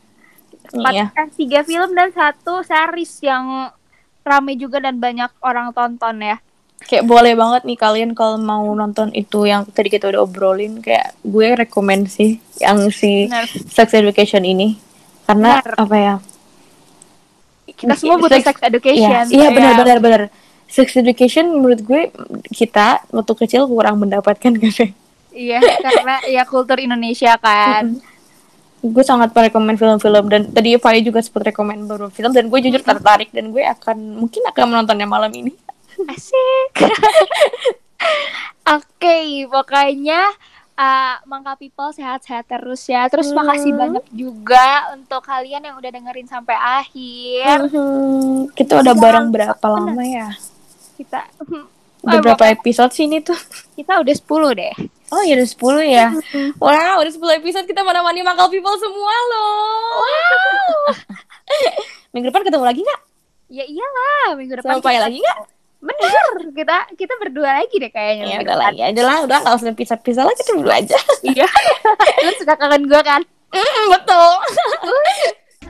Empat, 0.72 0.92
iya 0.92 1.06
eh, 1.12 1.28
tiga 1.36 1.60
film 1.64 1.92
dan 1.92 2.12
satu 2.12 2.64
series 2.64 3.20
yang 3.24 3.68
rame 4.24 4.56
juga 4.56 4.80
dan 4.80 4.96
banyak 5.00 5.30
orang 5.44 5.72
tonton 5.76 6.20
ya. 6.20 6.38
kayak 6.80 7.04
boleh 7.04 7.36
banget 7.36 7.68
nih 7.68 7.76
kalian 7.76 8.16
kalau 8.16 8.40
mau 8.40 8.64
nonton 8.72 9.12
itu 9.12 9.44
yang 9.44 9.68
tadi 9.68 9.92
kita 9.92 10.08
udah 10.08 10.24
obrolin 10.24 10.80
kayak 10.80 11.12
gue 11.20 11.52
rekomend 11.52 12.08
sih 12.08 12.40
yang 12.56 12.88
si 12.88 13.28
Benar. 13.28 13.44
sex 13.68 13.92
education 13.92 14.48
ini 14.48 14.80
karena 15.28 15.60
Benar. 15.60 15.76
apa 15.76 15.96
ya 16.00 16.14
Kita 17.72 17.94
semua 17.94 18.16
butuh 18.16 18.36
Sex- 18.36 18.46
sex 18.46 18.58
education. 18.62 19.10
Iya, 19.26 19.26
iya 19.30 19.48
benar 19.50 19.72
Ya. 19.72 19.78
benar 19.78 19.98
benar. 19.98 20.22
Sex 20.66 20.94
education 20.94 21.50
menurut 21.52 21.80
gue 21.80 22.14
kita 22.48 23.02
waktu 23.08 23.32
kecil 23.36 23.66
kurang 23.66 23.98
mendapatkan 23.98 24.52
kan. 24.60 24.90
Iya, 25.30 25.58
karena 25.60 26.14
ya 26.26 26.42
kultur 26.42 26.76
Indonesia 26.76 27.34
kan. 27.36 27.98
gue 28.80 29.04
sangat 29.04 29.28
merekomend 29.30 29.76
film-film 29.76 30.24
dan 30.26 30.48
tadi 30.48 30.72
Fai 30.74 31.00
juga 31.00 31.20
sempat 31.20 31.44
rekomend 31.46 31.84
beberapa 31.84 32.08
film 32.08 32.32
dan 32.32 32.48
gue 32.48 32.58
jujur 32.60 32.80
tertarik 32.80 33.28
dan 33.28 33.48
gue 33.48 33.60
akan 33.60 33.92
mungkin 34.16 34.40
akan 34.42 34.64
menontonnya 34.66 35.04
malam 35.04 35.28
ini. 35.30 35.52
Asik. 36.02 36.88
Oke, 38.70 39.18
pokoknya 39.46 40.32
uh, 40.80 41.20
Mangka 41.22 41.52
People 41.54 41.92
sehat-sehat 41.92 42.48
terus 42.48 42.82
ya. 42.84 43.04
Terus 43.06 43.28
makasih 43.30 43.70
Hmm. 43.70 43.80
banyak 43.80 44.04
juga 44.10 44.66
untuk 44.92 45.20
kalian 45.20 45.60
yang 45.62 45.76
udah 45.76 45.90
dengerin 45.90 46.24
sampai 46.24 46.56
akhir. 46.56 47.68
Mhm. 47.68 48.50
Kita 48.52 48.80
udah 48.80 48.90
Iya, 48.90 49.02
bareng 49.02 49.28
berapa 49.28 49.60
bener. 49.60 49.84
lama 49.86 50.02
ya? 50.02 50.28
Kita 50.96 51.20
Udah 52.00 52.16
Ah, 52.16 52.24
berapa 52.24 52.44
episode 52.50 52.88
sih 52.90 53.04
ini 53.04 53.20
tuh? 53.20 53.36
kita 53.76 54.00
udah 54.00 54.14
10 54.14 54.56
deh. 54.56 54.72
Oh 55.10 55.20
ya 55.20 55.36
udah 55.36 55.44
10 55.44 55.84
ya. 55.84 56.08
Wow, 56.56 56.96
udah 56.96 57.12
10 57.12 57.36
episode 57.36 57.68
kita 57.68 57.84
menemani 57.84 58.22
Mangkal 58.22 58.48
People 58.48 58.72
semua 58.74 59.12
loh. 59.28 60.00
Wow. 60.00 60.96
Minggu 62.12 62.26
depan 62.26 62.40
ketemu 62.40 62.64
lagi 62.64 62.80
nggak? 62.80 63.00
Ya 63.50 63.64
iyalah, 63.64 64.32
minggu 64.32 64.54
depan. 64.56 64.80
Kita- 64.80 65.02
lagi 65.02 65.18
nggak? 65.18 65.38
Bener, 65.80 66.52
kita 66.52 66.76
kita 66.92 67.16
berdua 67.16 67.64
lagi 67.64 67.80
deh 67.80 67.88
kayaknya. 67.88 68.36
Ya 68.36 68.38
udah 68.44 68.56
lagi 68.68 68.80
aja 68.84 69.00
lah, 69.00 69.24
udah 69.24 69.36
nggak 69.40 69.54
usah 69.56 69.72
pisah-pisah 69.72 70.28
lah 70.28 70.34
kita 70.36 70.52
berdua 70.60 70.76
aja. 70.76 70.98
Iya. 71.24 71.48
Lu 72.28 72.30
suka 72.36 72.54
kangen 72.60 72.84
gue 72.84 73.00
kan? 73.00 73.24
Mm, 73.50 73.84
betul. 73.88 74.32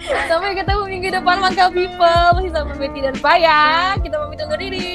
Sampai 0.28 0.56
ketemu 0.56 0.82
minggu 0.88 1.08
depan 1.12 1.36
Mangkal 1.38 1.70
People 1.70 2.26
masih 2.34 2.50
sama 2.50 2.72
Betty 2.74 3.00
dan 3.04 3.16
Paya. 3.20 3.94
Kita 4.00 4.16
pamit 4.18 4.40
undur 4.42 4.58
diri. 4.58 4.90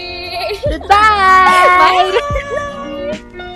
Bye. 0.90 2.12
Bye. 2.12 3.54